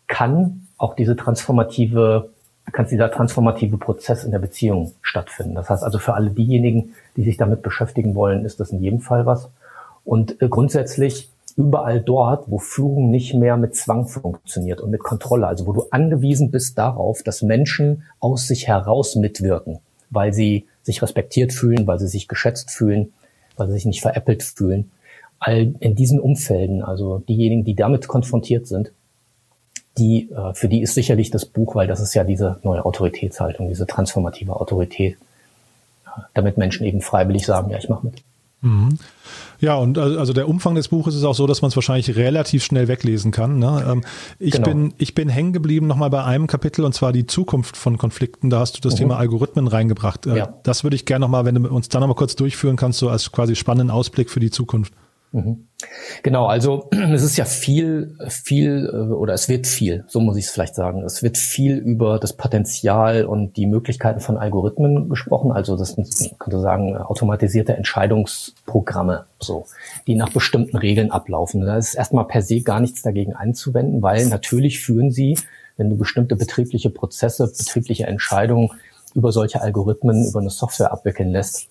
kann 0.07 0.68
auch 0.79 0.95
diese 0.95 1.17
transformative, 1.17 2.31
kann 2.73 2.87
dieser 2.88 3.11
transformative 3.11 3.77
Prozess 3.77 4.25
in 4.25 4.31
der 4.31 4.38
Beziehung 4.38 4.93
stattfinden. 5.03 5.55
Das 5.55 5.69
heißt 5.69 5.83
also 5.83 5.99
für 5.99 6.14
alle 6.14 6.31
diejenigen, 6.31 6.95
die 7.17 7.25
sich 7.25 7.37
damit 7.37 7.62
beschäftigen 7.62 8.14
wollen, 8.14 8.45
ist 8.45 8.61
das 8.61 8.71
in 8.71 8.81
jedem 8.81 9.01
Fall 9.01 9.27
was. 9.27 9.51
Und 10.05 10.41
äh, 10.41 10.49
grundsätzlich 10.49 11.31
überall 11.57 12.01
dort, 12.01 12.51
wo 12.51 12.59
Führung 12.59 13.11
nicht 13.11 13.35
mehr 13.35 13.57
mit 13.57 13.75
Zwang 13.75 14.07
funktioniert 14.07 14.81
und 14.81 14.91
mit 14.91 15.01
Kontrolle, 15.01 15.49
also 15.49 15.67
wo 15.67 15.73
du 15.73 15.87
angewiesen 15.91 16.53
bist 16.53 16.79
darauf, 16.79 17.25
dass 17.25 17.43
Menschen 17.43 18.05
aus 18.21 18.47
sich 18.47 18.69
heraus 18.69 19.17
mitwirken, 19.17 19.81
weil 20.09 20.33
sie 20.33 20.67
sich 20.83 21.03
respektiert 21.03 21.53
fühlen, 21.53 21.87
weil 21.87 21.99
sie 21.99 22.07
sich 22.07 22.29
geschätzt 22.29 22.71
fühlen, 22.71 23.12
weil 23.57 23.67
sie 23.67 23.75
sich 23.75 23.87
nicht 23.87 24.03
veräppelt 24.03 24.45
fühlen. 24.45 24.93
All 25.41 25.75
in 25.81 25.97
diesen 25.97 26.21
Umfelden, 26.21 26.83
also 26.83 27.19
diejenigen, 27.19 27.64
die 27.64 27.75
damit 27.75 28.07
konfrontiert 28.07 28.69
sind, 28.69 28.93
die, 29.99 30.31
äh, 30.31 30.55
für 30.55 30.69
die 30.69 30.83
ist 30.83 30.95
sicherlich 30.95 31.31
das 31.31 31.45
Buch, 31.45 31.75
weil 31.75 31.87
das 31.87 32.01
ist 32.01 32.15
ja 32.15 32.25
diese 32.25 32.59
neue 32.63 32.85
Autoritätshaltung, 32.85 33.69
diese 33.69 33.87
transformative 33.87 34.55
Autorität, 34.55 35.15
äh, 36.07 36.21
damit 36.35 36.57
Menschen 36.57 36.87
eben 36.87 37.01
freiwillig 37.01 37.45
sagen, 37.45 37.71
ja, 37.71 37.79
ich 37.79 37.89
mache 37.89 38.07
mit. 38.07 38.23
Mhm. 38.61 38.99
Ja, 39.61 39.77
und 39.77 39.99
also 39.99 40.33
der 40.33 40.49
Umfang 40.49 40.75
des 40.77 40.89
Buches 40.89 41.15
ist 41.15 41.25
auch 41.25 41.35
so, 41.35 41.47
dass 41.47 41.63
man 41.63 41.71
es 41.71 41.77
wahrscheinlich 41.77 42.15
relativ 42.17 42.65
schnell 42.65 42.87
weglesen 42.87 43.33
kann. 43.33 43.59
Ne? 43.59 43.85
Ähm, 43.89 44.05
ich, 44.39 44.53
genau. 44.53 44.69
bin, 44.69 44.95
ich 44.99 45.15
bin 45.15 45.29
hängen 45.29 45.53
geblieben 45.53 45.87
nochmal 45.87 46.11
bei 46.11 46.23
einem 46.25 46.47
Kapitel 46.47 46.85
und 46.85 46.93
zwar 46.93 47.13
die 47.13 47.27
Zukunft 47.27 47.77
von 47.77 47.99
Konflikten. 47.99 48.51
Da 48.51 48.61
hast 48.61 48.77
du 48.77 48.81
das 48.81 48.95
mhm. 48.95 48.99
Thema 48.99 49.19
Algorithmen 49.19 49.67
reingebracht. 49.67 50.27
Äh, 50.27 50.37
ja. 50.37 50.55
Das 50.63 50.85
würde 50.85 50.97
ich 50.97 51.07
gerne 51.07 51.25
nochmal, 51.25 51.45
wenn 51.45 51.57
du 51.57 51.69
uns 51.69 51.89
da 51.89 52.01
nochmal 52.01 52.17
kurz 52.17 52.37
durchführen 52.37 52.77
kannst, 52.77 53.01
so 53.01 53.09
als 53.09 53.33
quasi 53.33 53.57
spannenden 53.57 53.91
Ausblick 53.91 54.31
für 54.31 54.41
die 54.41 54.51
Zukunft. 54.51 54.93
Mhm. 55.33 55.69
Genau, 56.23 56.47
also 56.47 56.88
es 57.12 57.23
ist 57.23 57.37
ja 57.37 57.45
viel, 57.45 58.17
viel 58.29 58.91
äh, 58.93 59.12
oder 59.12 59.35
es 59.35 59.49
wird 59.49 59.67
viel, 59.67 60.05
so 60.09 60.21
muss 60.21 60.37
ich 60.37 60.47
es 60.47 60.51
vielleicht 60.51 60.75
sagen. 60.75 61.03
Es 61.03 61.23
wird 61.23 61.37
viel 61.37 61.77
über 61.77 62.19
das 62.19 62.33
Potenzial 62.33 63.25
und 63.25 63.57
die 63.57 63.67
Möglichkeiten 63.67 64.21
von 64.21 64.38
Algorithmen 64.38 65.09
gesprochen. 65.09 65.53
Also 65.53 65.77
das 65.77 65.93
sind, 65.93 66.38
könnte 66.38 66.61
sagen, 66.61 66.97
automatisierte 66.97 67.77
Entscheidungsprogramme, 67.77 69.27
so, 69.38 69.67
die 70.07 70.14
nach 70.14 70.33
bestimmten 70.33 70.77
Regeln 70.77 71.11
ablaufen. 71.11 71.61
Da 71.61 71.77
ist 71.77 71.95
erstmal 71.95 72.27
per 72.27 72.43
se 72.43 72.62
gar 72.62 72.81
nichts 72.81 73.03
dagegen 73.03 73.35
einzuwenden, 73.35 74.03
weil 74.03 74.27
natürlich 74.27 74.81
führen 74.81 75.11
sie, 75.11 75.38
wenn 75.77 75.91
du 75.91 75.97
bestimmte 75.97 76.37
betriebliche 76.37 76.91
Prozesse, 76.91 77.47
betriebliche 77.47 78.07
Entscheidungen 78.07 78.71
über 79.14 79.33
solche 79.33 79.61
Algorithmen, 79.61 80.27
über 80.27 80.41
eine 80.41 80.51
Software 80.51 80.93
abwickeln 80.93 81.31
lässt, 81.31 81.69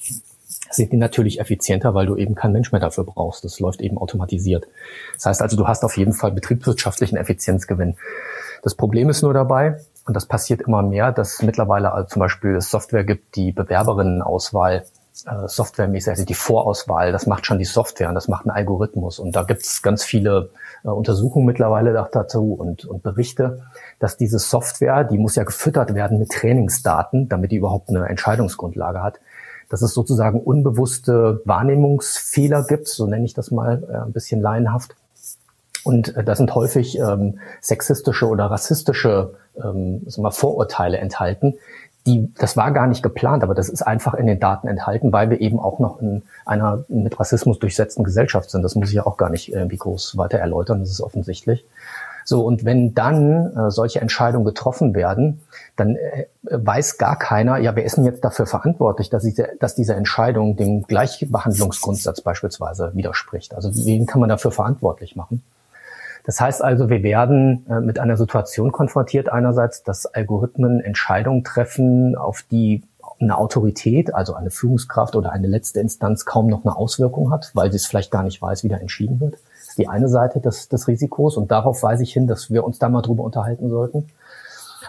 sind 0.69 0.91
die 0.91 0.97
natürlich 0.97 1.39
effizienter, 1.39 1.93
weil 1.93 2.05
du 2.05 2.15
eben 2.15 2.35
kein 2.35 2.51
Mensch 2.51 2.71
mehr 2.71 2.81
dafür 2.81 3.03
brauchst. 3.03 3.43
Das 3.43 3.59
läuft 3.59 3.81
eben 3.81 3.97
automatisiert. 3.97 4.67
Das 5.15 5.25
heißt 5.25 5.41
also, 5.41 5.57
du 5.57 5.67
hast 5.67 5.83
auf 5.83 5.97
jeden 5.97 6.13
Fall 6.13 6.31
betriebswirtschaftlichen 6.31 7.17
Effizienzgewinn. 7.17 7.95
Das 8.63 8.75
Problem 8.75 9.09
ist 9.09 9.21
nur 9.21 9.33
dabei, 9.33 9.79
und 10.05 10.15
das 10.15 10.25
passiert 10.25 10.61
immer 10.61 10.81
mehr, 10.81 11.11
dass 11.11 11.41
mittlerweile 11.41 11.91
also 11.91 12.07
zum 12.07 12.21
Beispiel 12.21 12.55
es 12.55 12.71
Software 12.71 13.03
gibt, 13.03 13.35
die 13.35 13.51
Bewerberinnenauswahl 13.51 14.85
äh, 15.25 15.47
softwaremäßig, 15.47 16.11
also 16.11 16.25
die 16.25 16.33
Vorauswahl, 16.33 17.11
das 17.11 17.27
macht 17.27 17.45
schon 17.45 17.57
die 17.57 17.65
Software 17.65 18.09
und 18.09 18.15
das 18.15 18.27
macht 18.27 18.45
ein 18.45 18.51
Algorithmus. 18.51 19.19
Und 19.19 19.35
da 19.35 19.43
gibt 19.43 19.63
es 19.63 19.81
ganz 19.81 20.03
viele 20.03 20.51
äh, 20.83 20.89
Untersuchungen 20.89 21.45
mittlerweile 21.45 21.91
dazu 22.11 22.53
und, 22.53 22.85
und 22.85 23.03
Berichte, 23.03 23.63
dass 23.99 24.15
diese 24.17 24.39
Software, 24.39 25.03
die 25.03 25.17
muss 25.17 25.35
ja 25.35 25.43
gefüttert 25.43 25.93
werden 25.93 26.19
mit 26.19 26.31
Trainingsdaten, 26.31 27.29
damit 27.29 27.51
die 27.51 27.57
überhaupt 27.57 27.89
eine 27.89 28.07
Entscheidungsgrundlage 28.07 29.01
hat 29.01 29.19
dass 29.69 29.81
es 29.81 29.93
sozusagen 29.93 30.39
unbewusste 30.39 31.41
Wahrnehmungsfehler 31.45 32.63
gibt, 32.63 32.87
so 32.87 33.05
nenne 33.05 33.25
ich 33.25 33.33
das 33.33 33.51
mal 33.51 33.83
äh, 33.89 34.05
ein 34.05 34.13
bisschen 34.13 34.41
laienhaft. 34.41 34.95
Und 35.83 36.15
äh, 36.15 36.23
da 36.23 36.35
sind 36.35 36.53
häufig 36.55 36.97
ähm, 36.99 37.39
sexistische 37.61 38.27
oder 38.27 38.45
rassistische 38.45 39.35
ähm, 39.63 40.01
wir, 40.05 40.31
Vorurteile 40.31 40.97
enthalten. 40.97 41.55
Die, 42.05 42.33
das 42.35 42.55
war 42.55 42.71
gar 42.71 42.87
nicht 42.87 43.03
geplant, 43.03 43.43
aber 43.43 43.53
das 43.53 43.67
ist 43.67 43.81
einfach 43.81 44.13
in 44.13 44.27
den 44.27 44.39
Daten 44.39 44.69
enthalten, 44.69 45.11
weil 45.11 45.29
wir 45.29 45.41
eben 45.41 45.59
auch 45.59 45.79
noch 45.79 46.01
in 46.01 46.23
einer 46.45 46.85
mit 46.87 47.19
Rassismus 47.19 47.59
durchsetzten 47.59 48.05
Gesellschaft 48.05 48.49
sind. 48.49 48.63
Das 48.63 48.75
muss 48.75 48.89
ich 48.89 48.95
ja 48.95 49.05
auch 49.05 49.17
gar 49.17 49.29
nicht 49.29 49.51
irgendwie 49.51 49.77
groß 49.77 50.17
weiter 50.17 50.37
erläutern, 50.37 50.79
das 50.79 50.89
ist 50.89 51.01
offensichtlich. 51.01 51.65
So, 52.29 52.41
und 52.41 52.65
wenn 52.65 52.93
dann 52.93 53.55
äh, 53.55 53.71
solche 53.71 54.01
Entscheidungen 54.01 54.43
getroffen 54.43 54.93
werden, 54.93 55.39
dann 55.77 55.95
äh, 55.95 56.25
weiß 56.43 56.97
gar 56.97 57.17
keiner, 57.17 57.57
ja, 57.57 57.73
wer 57.77 57.85
ist 57.85 57.95
denn 57.95 58.03
jetzt 58.03 58.21
dafür 58.21 58.45
verantwortlich, 58.45 59.09
dass 59.09 59.23
diese, 59.23 59.47
dass 59.61 59.75
diese 59.75 59.95
Entscheidung 59.95 60.57
dem 60.57 60.81
Gleichbehandlungsgrundsatz 60.83 62.19
beispielsweise 62.19 62.91
widerspricht. 62.95 63.55
Also 63.55 63.73
wen 63.85 64.07
kann 64.07 64.19
man 64.19 64.27
dafür 64.27 64.51
verantwortlich 64.51 65.15
machen? 65.15 65.41
Das 66.25 66.41
heißt 66.41 66.61
also, 66.61 66.89
wir 66.89 67.01
werden 67.01 67.65
äh, 67.69 67.79
mit 67.79 67.97
einer 67.97 68.17
Situation 68.17 68.73
konfrontiert, 68.73 69.29
einerseits, 69.31 69.83
dass 69.83 70.05
Algorithmen 70.05 70.81
Entscheidungen 70.81 71.45
treffen, 71.45 72.17
auf 72.17 72.43
die 72.51 72.83
eine 73.21 73.37
Autorität, 73.37 74.13
also 74.13 74.33
eine 74.33 74.51
Führungskraft 74.51 75.15
oder 75.15 75.31
eine 75.31 75.47
letzte 75.47 75.79
Instanz 75.79 76.25
kaum 76.25 76.47
noch 76.47 76.65
eine 76.65 76.75
Auswirkung 76.75 77.31
hat, 77.31 77.51
weil 77.53 77.71
sie 77.71 77.77
es 77.77 77.85
vielleicht 77.85 78.11
gar 78.11 78.23
nicht 78.23 78.41
weiß, 78.41 78.65
wie 78.65 78.67
da 78.67 78.75
entschieden 78.75 79.21
wird 79.21 79.37
die 79.77 79.87
eine 79.87 80.09
Seite 80.09 80.39
des, 80.39 80.69
des 80.69 80.87
Risikos 80.87 81.37
und 81.37 81.51
darauf 81.51 81.83
weise 81.83 82.03
ich 82.03 82.13
hin, 82.13 82.27
dass 82.27 82.51
wir 82.51 82.63
uns 82.63 82.79
da 82.79 82.89
mal 82.89 83.01
drüber 83.01 83.23
unterhalten 83.23 83.69
sollten. 83.69 84.09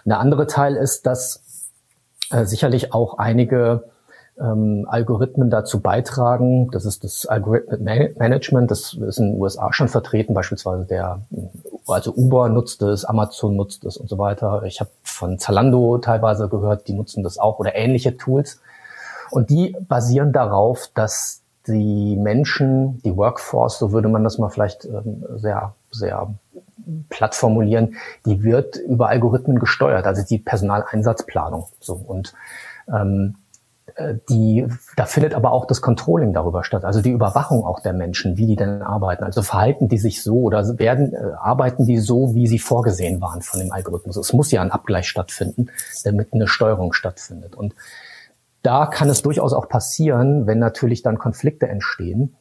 Eine 0.04 0.18
andere 0.18 0.46
Teil 0.46 0.76
ist, 0.76 1.06
dass 1.06 1.42
äh, 2.30 2.44
sicherlich 2.44 2.92
auch 2.92 3.18
einige 3.18 3.84
ähm, 4.40 4.86
Algorithmen 4.88 5.50
dazu 5.50 5.80
beitragen. 5.80 6.70
Das 6.70 6.84
ist 6.84 7.04
das 7.04 7.26
Algorithmen 7.26 8.14
Management, 8.18 8.70
das 8.70 8.94
ist 8.94 9.18
in 9.18 9.32
den 9.32 9.40
USA 9.40 9.72
schon 9.72 9.88
vertreten, 9.88 10.34
beispielsweise 10.34 10.84
der, 10.84 11.20
also 11.86 12.12
Uber 12.14 12.48
nutzt 12.48 12.82
es, 12.82 13.04
Amazon 13.04 13.56
nutzt 13.56 13.84
es 13.84 13.96
und 13.96 14.08
so 14.08 14.18
weiter. 14.18 14.62
Ich 14.64 14.80
habe 14.80 14.90
von 15.02 15.38
Zalando 15.38 15.98
teilweise 15.98 16.48
gehört, 16.48 16.88
die 16.88 16.94
nutzen 16.94 17.22
das 17.22 17.38
auch 17.38 17.58
oder 17.58 17.74
ähnliche 17.74 18.16
Tools. 18.16 18.60
Und 19.30 19.50
die 19.50 19.76
basieren 19.88 20.32
darauf, 20.32 20.88
dass 20.94 21.42
die 21.68 22.16
Menschen, 22.16 23.00
die 23.02 23.16
Workforce, 23.16 23.78
so 23.78 23.92
würde 23.92 24.08
man 24.08 24.24
das 24.24 24.38
mal 24.38 24.48
vielleicht 24.48 24.84
ähm, 24.84 25.24
sehr, 25.36 25.74
sehr 25.90 26.34
platt 27.08 27.34
formulieren, 27.34 27.96
die 28.26 28.42
wird 28.42 28.76
über 28.76 29.08
Algorithmen 29.08 29.58
gesteuert, 29.58 30.06
also 30.06 30.22
die 30.22 30.38
Personaleinsatzplanung. 30.38 31.66
So 31.80 31.94
und 31.94 32.34
ähm, 32.92 33.36
äh, 33.98 34.14
die, 34.28 34.66
da 34.96 35.06
findet 35.06 35.34
aber 35.34 35.52
auch 35.52 35.66
das 35.66 35.80
Controlling 35.80 36.32
darüber 36.32 36.64
statt, 36.64 36.84
also 36.84 37.02
die 37.02 37.10
Überwachung 37.10 37.64
auch 37.64 37.80
der 37.80 37.92
Menschen, 37.92 38.36
wie 38.36 38.46
die 38.46 38.56
denn 38.56 38.82
arbeiten. 38.82 39.24
Also 39.24 39.42
verhalten 39.42 39.88
die 39.88 39.98
sich 39.98 40.22
so 40.22 40.42
oder 40.42 40.78
werden, 40.78 41.12
äh, 41.12 41.32
arbeiten 41.38 41.84
die 41.84 41.98
so, 41.98 42.34
wie 42.34 42.46
sie 42.46 42.58
vorgesehen 42.58 43.20
waren 43.20 43.42
von 43.42 43.60
dem 43.60 43.72
Algorithmus. 43.72 44.16
Es 44.16 44.32
muss 44.32 44.50
ja 44.50 44.62
ein 44.62 44.70
Abgleich 44.70 45.08
stattfinden, 45.08 45.70
damit 46.04 46.32
eine 46.32 46.48
Steuerung 46.48 46.92
stattfindet. 46.92 47.54
Und 47.54 47.74
da 48.62 48.86
kann 48.86 49.08
es 49.08 49.22
durchaus 49.22 49.52
auch 49.52 49.68
passieren, 49.68 50.46
wenn 50.46 50.58
natürlich 50.58 51.02
dann 51.02 51.18
Konflikte 51.18 51.68
entstehen, 51.68 52.34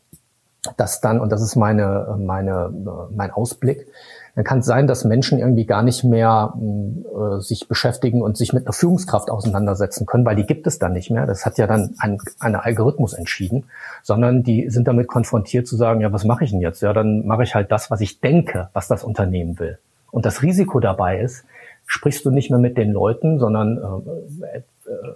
dass 0.75 0.99
dann, 0.99 1.19
und 1.19 1.31
das 1.31 1.41
ist 1.41 1.55
meine, 1.55 2.17
meine, 2.19 2.73
mein 3.15 3.31
Ausblick, 3.31 3.87
dann 4.35 4.43
kann 4.43 4.59
es 4.59 4.65
sein, 4.67 4.85
dass 4.85 5.03
Menschen 5.03 5.39
irgendwie 5.39 5.65
gar 5.65 5.81
nicht 5.81 6.03
mehr 6.03 6.53
äh, 6.55 7.39
sich 7.39 7.67
beschäftigen 7.67 8.21
und 8.21 8.37
sich 8.37 8.53
mit 8.53 8.67
einer 8.67 8.73
Führungskraft 8.73 9.31
auseinandersetzen 9.31 10.05
können, 10.05 10.25
weil 10.25 10.35
die 10.35 10.45
gibt 10.45 10.67
es 10.67 10.77
dann 10.77 10.93
nicht 10.93 11.09
mehr. 11.09 11.25
Das 11.25 11.45
hat 11.45 11.57
ja 11.57 11.65
dann 11.65 11.95
ein, 11.97 12.19
ein 12.39 12.55
Algorithmus 12.55 13.13
entschieden, 13.13 13.63
sondern 14.03 14.43
die 14.43 14.69
sind 14.69 14.87
damit 14.87 15.07
konfrontiert 15.07 15.65
zu 15.65 15.75
sagen, 15.75 16.01
ja, 16.01 16.13
was 16.13 16.23
mache 16.23 16.43
ich 16.43 16.51
denn 16.51 16.61
jetzt? 16.61 16.81
Ja, 16.81 16.93
dann 16.93 17.25
mache 17.25 17.43
ich 17.43 17.55
halt 17.55 17.71
das, 17.71 17.89
was 17.89 17.99
ich 17.99 18.21
denke, 18.21 18.69
was 18.73 18.87
das 18.87 19.03
Unternehmen 19.03 19.57
will. 19.57 19.79
Und 20.11 20.27
das 20.27 20.43
Risiko 20.43 20.79
dabei 20.79 21.19
ist, 21.19 21.43
sprichst 21.87 22.23
du 22.23 22.29
nicht 22.29 22.51
mehr 22.51 22.59
mit 22.59 22.77
den 22.77 22.91
Leuten, 22.91 23.39
sondern 23.39 23.77
äh, 23.77 24.61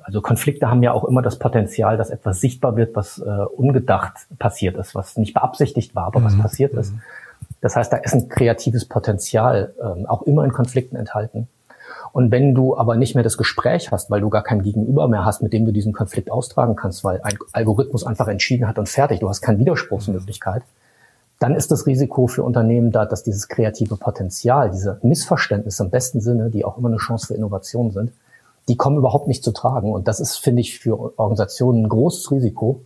also 0.04 0.22
Konflikte 0.22 0.70
haben 0.70 0.84
ja 0.84 0.92
auch 0.92 1.06
immer 1.06 1.22
das 1.22 1.40
Potenzial, 1.40 1.98
dass 1.98 2.10
etwas 2.10 2.42
sichtbar 2.42 2.76
wird, 2.76 2.96
was 2.96 3.20
äh, 3.20 3.30
ungedacht 3.30 4.14
passiert 4.40 4.78
ist, 4.78 4.96
was 4.96 5.18
nicht 5.18 5.34
beabsichtigt 5.34 5.96
war, 5.96 6.06
aber 6.06 6.20
mhm. 6.20 6.26
was 6.26 6.38
passiert 6.38 6.74
ist. 6.74 6.94
Mhm. 6.94 7.02
Das 7.62 7.76
heißt, 7.76 7.94
da 7.94 7.98
ist 7.98 8.14
ein 8.14 8.30
kreatives 8.30 8.86
Potenzial 8.86 9.74
ähm, 9.82 10.06
auch 10.08 10.24
immer 10.24 10.44
in 10.44 10.52
Konflikten 10.52 10.96
enthalten. 10.96 11.48
Und 12.14 12.32
wenn 12.32 12.54
du 12.54 12.76
aber 12.76 12.98
nicht 12.98 13.16
mehr 13.16 13.24
das 13.24 13.38
Gespräch 13.38 13.92
hast, 13.92 14.12
weil 14.12 14.22
du 14.22 14.30
gar 14.30 14.44
kein 14.44 14.64
Gegenüber 14.64 15.08
mehr 15.08 15.24
hast, 15.24 15.42
mit 15.42 15.54
dem 15.54 15.66
du 15.66 15.72
diesen 15.72 15.94
Konflikt 15.94 16.30
austragen 16.30 16.76
kannst, 16.76 17.04
weil 17.04 17.22
ein 17.22 17.38
Algorithmus 17.54 18.06
einfach 18.06 18.28
entschieden 18.28 18.68
hat 18.68 18.78
und 18.78 18.90
fertig, 18.90 19.20
du 19.20 19.30
hast 19.30 19.42
keine 19.42 19.60
Widerspruchsmöglichkeit, 19.60 20.64
dann 21.40 21.56
ist 21.56 21.72
das 21.72 21.88
Risiko 21.88 22.28
für 22.28 22.44
Unternehmen 22.44 22.92
da, 22.92 23.06
dass 23.06 23.24
dieses 23.24 23.48
kreative 23.48 23.96
Potenzial, 23.96 24.70
diese 24.72 25.00
Missverständnisse 25.02 25.84
im 25.84 25.90
besten 25.90 26.20
Sinne, 26.22 26.50
die 26.50 26.66
auch 26.66 26.78
immer 26.78 26.90
eine 26.90 26.98
Chance 26.98 27.28
für 27.28 27.34
Innovation 27.34 27.92
sind, 27.92 28.12
die 28.68 28.78
kommen 28.78 28.98
überhaupt 28.98 29.28
nicht 29.28 29.44
zu 29.44 29.52
tragen. 29.52 29.92
Und 29.92 30.08
das 30.08 30.20
ist, 30.20 30.38
finde 30.38 30.62
ich, 30.62 30.80
für 30.80 31.18
Organisationen 31.18 31.86
ein 31.86 31.90
großes 31.90 32.32
Risiko, 32.32 32.84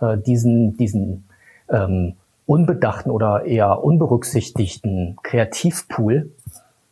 äh, 0.00 0.18
diesen, 0.18 0.76
diesen 0.76 1.28
ähm, 1.70 2.14
unbedachten 2.46 3.10
oder 3.10 3.44
eher 3.44 3.82
unberücksichtigten 3.82 5.16
Kreativpool, 5.22 6.30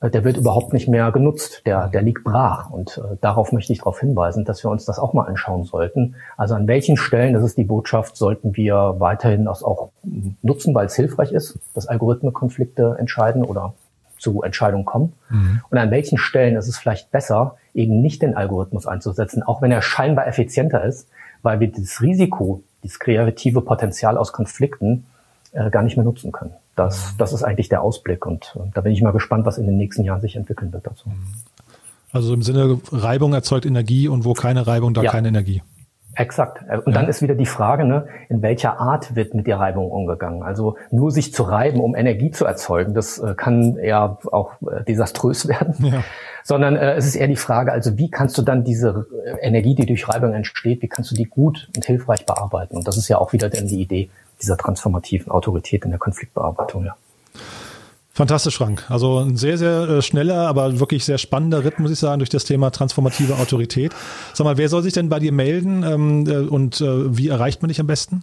äh, 0.01 0.11
der 0.11 0.25
wird 0.25 0.37
überhaupt 0.37 0.73
nicht 0.73 0.89
mehr 0.89 1.13
genutzt. 1.13 1.63
Der, 1.67 1.89
der 1.89 2.03
liegt 2.03 2.25
brach. 2.25 2.71
Und 2.71 2.99
äh, 2.99 3.17
darauf 3.21 3.53
möchte 3.53 3.73
ich 3.73 3.81
darauf 3.81 4.01
hinweisen, 4.01 4.45
dass 4.45 4.65
wir 4.65 4.71
uns 4.71 4.85
das 4.85 4.99
auch 4.99 5.13
mal 5.13 5.25
anschauen 5.25 5.65
sollten. 5.65 6.17
Also 6.37 6.55
an 6.55 6.69
welchen 6.69 6.97
Stellen, 6.97 7.35
das 7.35 7.45
ist 7.45 7.59
die 7.59 7.65
Botschaft, 7.65 8.17
sollten 8.17 8.57
wir 8.57 8.97
weiterhin 8.99 9.45
das 9.45 9.63
auch 9.63 9.91
nutzen, 10.43 10.75
weil 10.75 10.87
es 10.87 10.95
hilfreich 10.95 11.33
ist, 11.33 11.59
dass 11.75 11.87
Algorithmenkonflikte 11.87 12.97
entscheiden 12.99 13.45
oder 13.45 13.75
zu 14.25 14.43
Entscheidungen 14.43 14.87
kommen. 14.87 15.13
Mhm. 15.29 15.61
Und 15.71 15.79
an 15.79 15.91
welchen 15.91 16.17
Stellen 16.17 16.57
ist 16.57 16.67
es 16.67 16.79
vielleicht 16.79 17.11
besser, 17.11 17.57
eben 17.75 18.01
nicht 18.01 18.23
den 18.23 18.35
Algorithmus 18.35 18.87
einzusetzen, 18.87 19.43
auch 19.43 19.61
wenn 19.61 19.71
er 19.71 19.83
scheinbar 19.83 20.27
effizienter 20.27 20.83
ist, 20.83 21.09
weil 21.43 21.61
wir 21.61 21.71
das 21.71 22.01
Risiko, 22.01 22.63
das 22.83 22.99
kreative 22.99 23.61
Potenzial 23.61 24.17
aus 24.17 24.33
Konflikten 24.33 25.05
äh, 25.53 25.69
gar 25.71 25.83
nicht 25.83 25.97
mehr 25.97 26.05
nutzen 26.05 26.33
können. 26.33 26.55
Das, 26.75 27.15
das 27.19 27.33
ist 27.33 27.43
eigentlich 27.43 27.69
der 27.69 27.83
Ausblick 27.83 28.25
und 28.25 28.57
äh, 28.57 28.71
da 28.73 28.81
bin 28.81 28.93
ich 28.93 29.03
mal 29.03 29.13
gespannt, 29.13 29.45
was 29.45 29.59
in 29.59 29.67
den 29.67 29.77
nächsten 29.77 30.05
Jahren 30.05 30.23
sich 30.23 30.37
entwickeln 30.37 30.73
wird 30.73 30.87
dazu. 30.87 31.11
Also 32.11 32.33
im 32.33 32.43
Sinne 32.43 32.81
Reibung 32.91 33.35
erzeugt 33.35 33.67
Energie 33.67 34.09
und 34.09 34.25
wo 34.25 34.33
keine 34.33 34.67
Reibung, 34.67 34.95
da 34.95 35.03
ja. 35.03 35.11
keine 35.11 35.29
Energie. 35.29 35.63
Exakt. 36.17 36.65
Äh, 36.69 36.79
und 36.79 36.89
ja. 36.89 36.93
dann 36.93 37.09
ist 37.09 37.23
wieder 37.23 37.35
die 37.35 37.47
Frage, 37.47 37.85
ne, 37.85 38.07
in 38.29 38.43
welcher 38.43 38.79
Art 38.81 39.15
wird 39.17 39.35
mit 39.35 39.47
der 39.47 39.59
Reibung 39.59 39.91
umgegangen? 39.91 40.43
Also 40.43 40.77
nur 40.91 41.11
sich 41.11 41.33
zu 41.33 41.43
reiben, 41.43 41.81
um 41.81 41.95
Energie 41.95 42.31
zu 42.31 42.45
erzeugen, 42.45 42.95
das 42.95 43.19
äh, 43.19 43.35
kann 43.35 43.77
eher 43.77 44.19
auch 44.31 44.53
äh, 44.63 44.85
desaströs 44.85 45.49
werden. 45.49 45.75
Ja. 45.81 46.05
Sondern 46.43 46.77
äh, 46.77 46.95
es 46.95 47.07
ist 47.07 47.17
eher 47.17 47.29
die 47.29 47.37
Frage, 47.37 47.73
also 47.73 47.97
wie 47.99 48.11
kannst 48.11 48.37
du 48.39 48.43
dann 48.43 48.65
diese 48.65 49.07
äh, 49.25 49.47
Energie, 49.47 49.75
die 49.75 49.87
durch 49.87 50.09
Reibung 50.09 50.33
entsteht, 50.33 50.83
wie 50.83 50.89
kannst 50.89 51.11
du 51.11 51.15
die 51.15 51.25
gut 51.25 51.69
und 51.75 51.85
hilfreich 51.85 52.27
bearbeiten? 52.27 52.77
Und 52.77 52.87
das 52.87 52.97
ist 52.97 53.09
ja 53.09 53.19
auch 53.19 53.33
wieder 53.33 53.49
dann 53.49 53.67
die 53.67 53.81
Idee 53.81 54.11
dieser 54.41 54.57
transformativen 54.57 55.31
Autorität 55.31 55.85
in 55.85 55.91
der 55.91 55.99
Konfliktbearbeitung, 55.99 56.85
ja. 56.85 56.97
Fantastisch, 58.15 58.57
Frank. 58.57 58.89
Also 58.89 59.19
ein 59.19 59.37
sehr, 59.37 59.59
sehr 59.59 59.89
äh, 59.89 60.03
schneller, 60.03 60.47
aber 60.47 60.79
wirklich 60.79 61.05
sehr 61.05 61.19
spannender 61.19 61.65
Ritt, 61.65 61.81
muss 61.81 61.91
ich 61.91 61.99
sagen, 61.99 62.21
durch 62.21 62.31
das 62.31 62.45
Thema 62.45 62.71
transformative 62.71 63.35
Autorität. 63.39 63.93
Sag 64.35 64.45
mal, 64.45 64.57
wer 64.57 64.69
soll 64.69 64.85
sich 64.85 64.93
denn 64.93 65.09
bei 65.09 65.19
dir 65.19 65.33
melden 65.33 65.83
ähm, 65.83 66.27
äh, 66.29 66.37
und 66.49 66.81
äh, 66.81 67.19
wie 67.19 67.29
erreicht 67.29 67.61
man 67.61 67.71
dich 67.71 67.81
am 67.81 67.89
besten? 67.89 68.23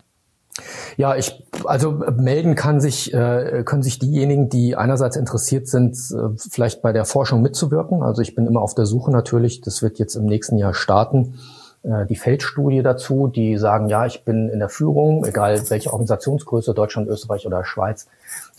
Ja, 0.96 1.16
ich 1.16 1.44
also 1.66 2.02
melden 2.18 2.56
kann 2.56 2.82
sich 2.82 3.12
können 3.12 3.84
sich 3.84 4.00
diejenigen, 4.00 4.50
die 4.50 4.76
einerseits 4.76 5.16
interessiert 5.16 5.70
sind, 5.70 5.98
vielleicht 6.36 6.82
bei 6.82 6.92
der 6.92 7.06
Forschung 7.06 7.42
mitzuwirken. 7.42 8.04
Also 8.04 8.22
ich 8.22 8.36
bin 8.36 8.48
immer 8.48 8.62
auf 8.62 8.76
der 8.76 8.86
Suche 8.86 9.12
natürlich. 9.12 9.62
Das 9.62 9.82
wird 9.82 9.98
jetzt 9.98 10.16
im 10.16 10.26
nächsten 10.26 10.58
Jahr 10.58 10.74
starten 10.74 11.36
die 11.84 12.16
Feldstudie 12.16 12.84
dazu, 12.84 13.28
die 13.28 13.58
sagen, 13.58 13.90
ja, 13.90 14.06
ich 14.06 14.24
bin 14.24 14.50
in 14.50 14.60
der 14.60 14.70
Führung, 14.70 15.26
egal 15.26 15.60
welche 15.70 15.92
Organisationsgröße, 15.92 16.76
Deutschland, 16.76 17.08
Österreich 17.08 17.48
oder 17.48 17.66
Schweiz, 17.66 18.08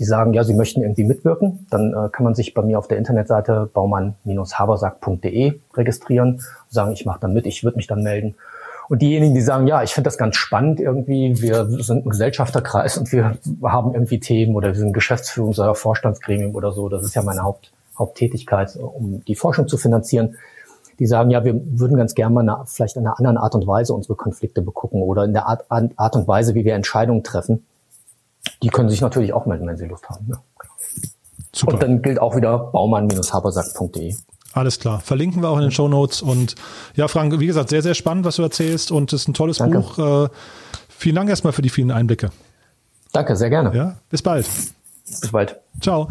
die 0.01 0.05
sagen, 0.05 0.33
ja, 0.35 0.43
sie 0.43 0.55
möchten 0.55 0.83
irgendwie 0.83 1.05
mitwirken. 1.05 1.67
Dann 1.71 1.93
äh, 1.93 2.09
kann 2.11 2.25
man 2.25 2.35
sich 2.35 2.53
bei 2.53 2.63
mir 2.63 2.81
auf 2.81 2.89
der 2.89 2.99
Internetseite 2.99 3.71
baumann-habersack.de 3.73 5.61
registrieren 5.75 6.35
und 6.35 6.43
sagen, 6.69 6.93
ich 6.93 7.07
mache 7.07 7.21
dann 7.21 7.33
mit, 7.33 7.47
ich 7.47 7.63
würde 7.63 7.77
mich 7.77 7.87
dann 7.87 8.03
melden. 8.03 8.35
Und 8.89 9.03
diejenigen, 9.03 9.35
die 9.35 9.41
sagen, 9.41 9.69
ja, 9.69 9.85
ich 9.85 9.95
finde 9.95 10.09
das 10.09 10.19
ganz 10.19 10.35
spannend 10.35 10.81
irgendwie, 10.81 11.41
wir 11.41 11.67
sind 11.67 12.05
ein 12.05 12.11
Gesellschafterkreis 12.11 12.99
und 12.99 13.13
wir 13.13 13.39
haben 13.63 13.95
irgendwie 13.95 14.19
Themen 14.19 14.57
oder 14.57 14.69
wir 14.69 14.75
sind 14.75 14.97
Geschäftsführungs- 14.97 15.61
oder 15.61 15.77
Vorstandsgremium 15.77 16.57
oder 16.57 16.73
so, 16.73 16.89
das 16.89 17.05
ist 17.05 17.15
ja 17.15 17.23
meine 17.23 17.43
Haupt, 17.43 17.71
Haupttätigkeit, 17.97 18.77
um 18.77 19.25
die 19.27 19.37
Forschung 19.37 19.69
zu 19.69 19.77
finanzieren 19.77 20.37
die 21.03 21.07
sagen, 21.09 21.31
ja, 21.31 21.45
wir 21.45 21.61
würden 21.65 21.97
ganz 21.97 22.15
gerne 22.15 22.33
mal 22.33 22.49
eine, 22.49 22.65
vielleicht 22.67 22.95
in 22.95 23.05
einer 23.05 23.19
anderen 23.19 23.37
Art 23.37 23.57
und 23.57 23.67
Weise 23.67 23.93
unsere 23.93 24.15
Konflikte 24.15 24.63
begucken 24.63 25.03
oder 25.03 25.25
in 25.25 25.33
der 25.33 25.49
Art, 25.49 25.65
Art 25.69 26.15
und 26.15 26.29
Weise, 26.29 26.55
wie 26.55 26.65
wir 26.65 26.77
Entscheidungen 26.77 27.25
treffen. 27.25 27.67
Die 28.63 28.69
können 28.69 28.89
sich 28.89 29.01
natürlich 29.01 29.33
auch 29.33 29.45
melden, 29.45 29.67
wenn 29.67 29.77
sie 29.77 29.87
Lust 29.87 30.09
haben. 30.09 30.29
Ja, 30.29 30.37
Super. 31.53 31.75
Und 31.75 31.83
dann 31.83 32.03
gilt 32.03 32.21
auch 32.21 32.37
wieder 32.37 32.57
baumann-habersack.de. 32.57 34.15
Alles 34.53 34.79
klar. 34.79 35.01
Verlinken 35.01 35.43
wir 35.43 35.49
auch 35.49 35.57
in 35.57 35.63
den 35.63 35.71
Show 35.73 35.89
Notes. 35.89 36.23
Und 36.23 36.55
ja, 36.95 37.09
Frank, 37.09 37.41
wie 37.41 37.47
gesagt, 37.47 37.71
sehr, 37.71 37.83
sehr 37.83 37.95
spannend, 37.95 38.25
was 38.25 38.37
du 38.37 38.43
erzählst. 38.43 38.93
Und 38.93 39.13
es 39.13 39.23
ist 39.23 39.29
ein 39.29 39.35
tolles 39.35 39.59
Danke. 39.59 39.81
Buch. 39.81 39.99
Äh, 39.99 40.29
vielen 40.89 41.17
Dank 41.17 41.31
erstmal 41.31 41.53
für 41.53 41.63
die 41.63 41.71
vielen 41.71 41.91
Einblicke. 41.91 42.31
Danke, 43.13 43.35
sehr 43.35 43.51
gerne. 43.51 43.77
Ja, 43.77 43.97
bis 44.09 44.23
bald. 44.23 44.47
Bis 45.05 45.33
bald. 45.33 45.61
Ciao. 45.81 46.09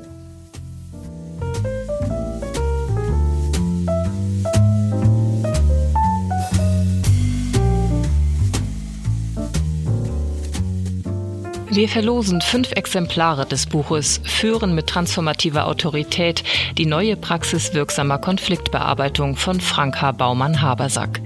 Wir 11.78 11.88
verlosen 11.88 12.40
fünf 12.40 12.72
Exemplare 12.72 13.46
des 13.46 13.66
Buches 13.66 14.20
Führen 14.24 14.74
mit 14.74 14.88
transformativer 14.88 15.68
Autorität, 15.68 16.42
die 16.76 16.86
neue 16.86 17.14
Praxis 17.14 17.72
wirksamer 17.72 18.18
Konfliktbearbeitung 18.18 19.36
von 19.36 19.60
Frank 19.60 20.02
H. 20.02 20.10
Baumann-Habersack. 20.10 21.20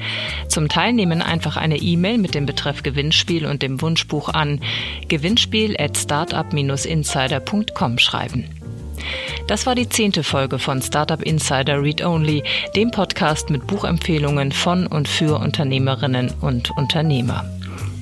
Zum 0.48 0.68
Teilnehmen 0.68 1.22
einfach 1.22 1.56
eine 1.56 1.78
E-Mail 1.78 2.18
mit 2.18 2.34
dem 2.34 2.44
Betreff 2.44 2.82
Gewinnspiel 2.82 3.46
und 3.46 3.62
dem 3.62 3.80
Wunschbuch 3.80 4.28
an 4.28 4.60
gewinnspiel 5.08 5.74
at 5.80 5.96
startup-insider.com 5.96 7.96
schreiben. 7.96 8.44
Das 9.46 9.64
war 9.64 9.74
die 9.74 9.88
zehnte 9.88 10.22
Folge 10.22 10.58
von 10.58 10.82
Startup 10.82 11.22
Insider 11.22 11.82
Read 11.82 12.04
Only, 12.04 12.44
dem 12.76 12.90
Podcast 12.90 13.48
mit 13.48 13.66
Buchempfehlungen 13.66 14.52
von 14.52 14.86
und 14.86 15.08
für 15.08 15.38
Unternehmerinnen 15.38 16.30
und 16.42 16.70
Unternehmer. 16.72 17.42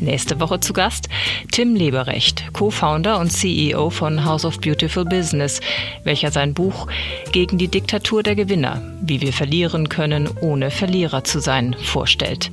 Nächste 0.00 0.40
Woche 0.40 0.60
zu 0.60 0.72
Gast 0.72 1.10
Tim 1.52 1.74
Leberecht, 1.74 2.54
Co-Founder 2.54 3.18
und 3.18 3.30
CEO 3.30 3.90
von 3.90 4.24
House 4.24 4.46
of 4.46 4.58
Beautiful 4.60 5.04
Business, 5.04 5.60
welcher 6.04 6.30
sein 6.30 6.54
Buch 6.54 6.86
Gegen 7.32 7.58
die 7.58 7.68
Diktatur 7.68 8.22
der 8.22 8.34
Gewinner, 8.34 8.80
wie 9.02 9.20
wir 9.20 9.34
verlieren 9.34 9.90
können, 9.90 10.30
ohne 10.40 10.70
Verlierer 10.70 11.24
zu 11.24 11.40
sein, 11.40 11.76
vorstellt. 11.82 12.50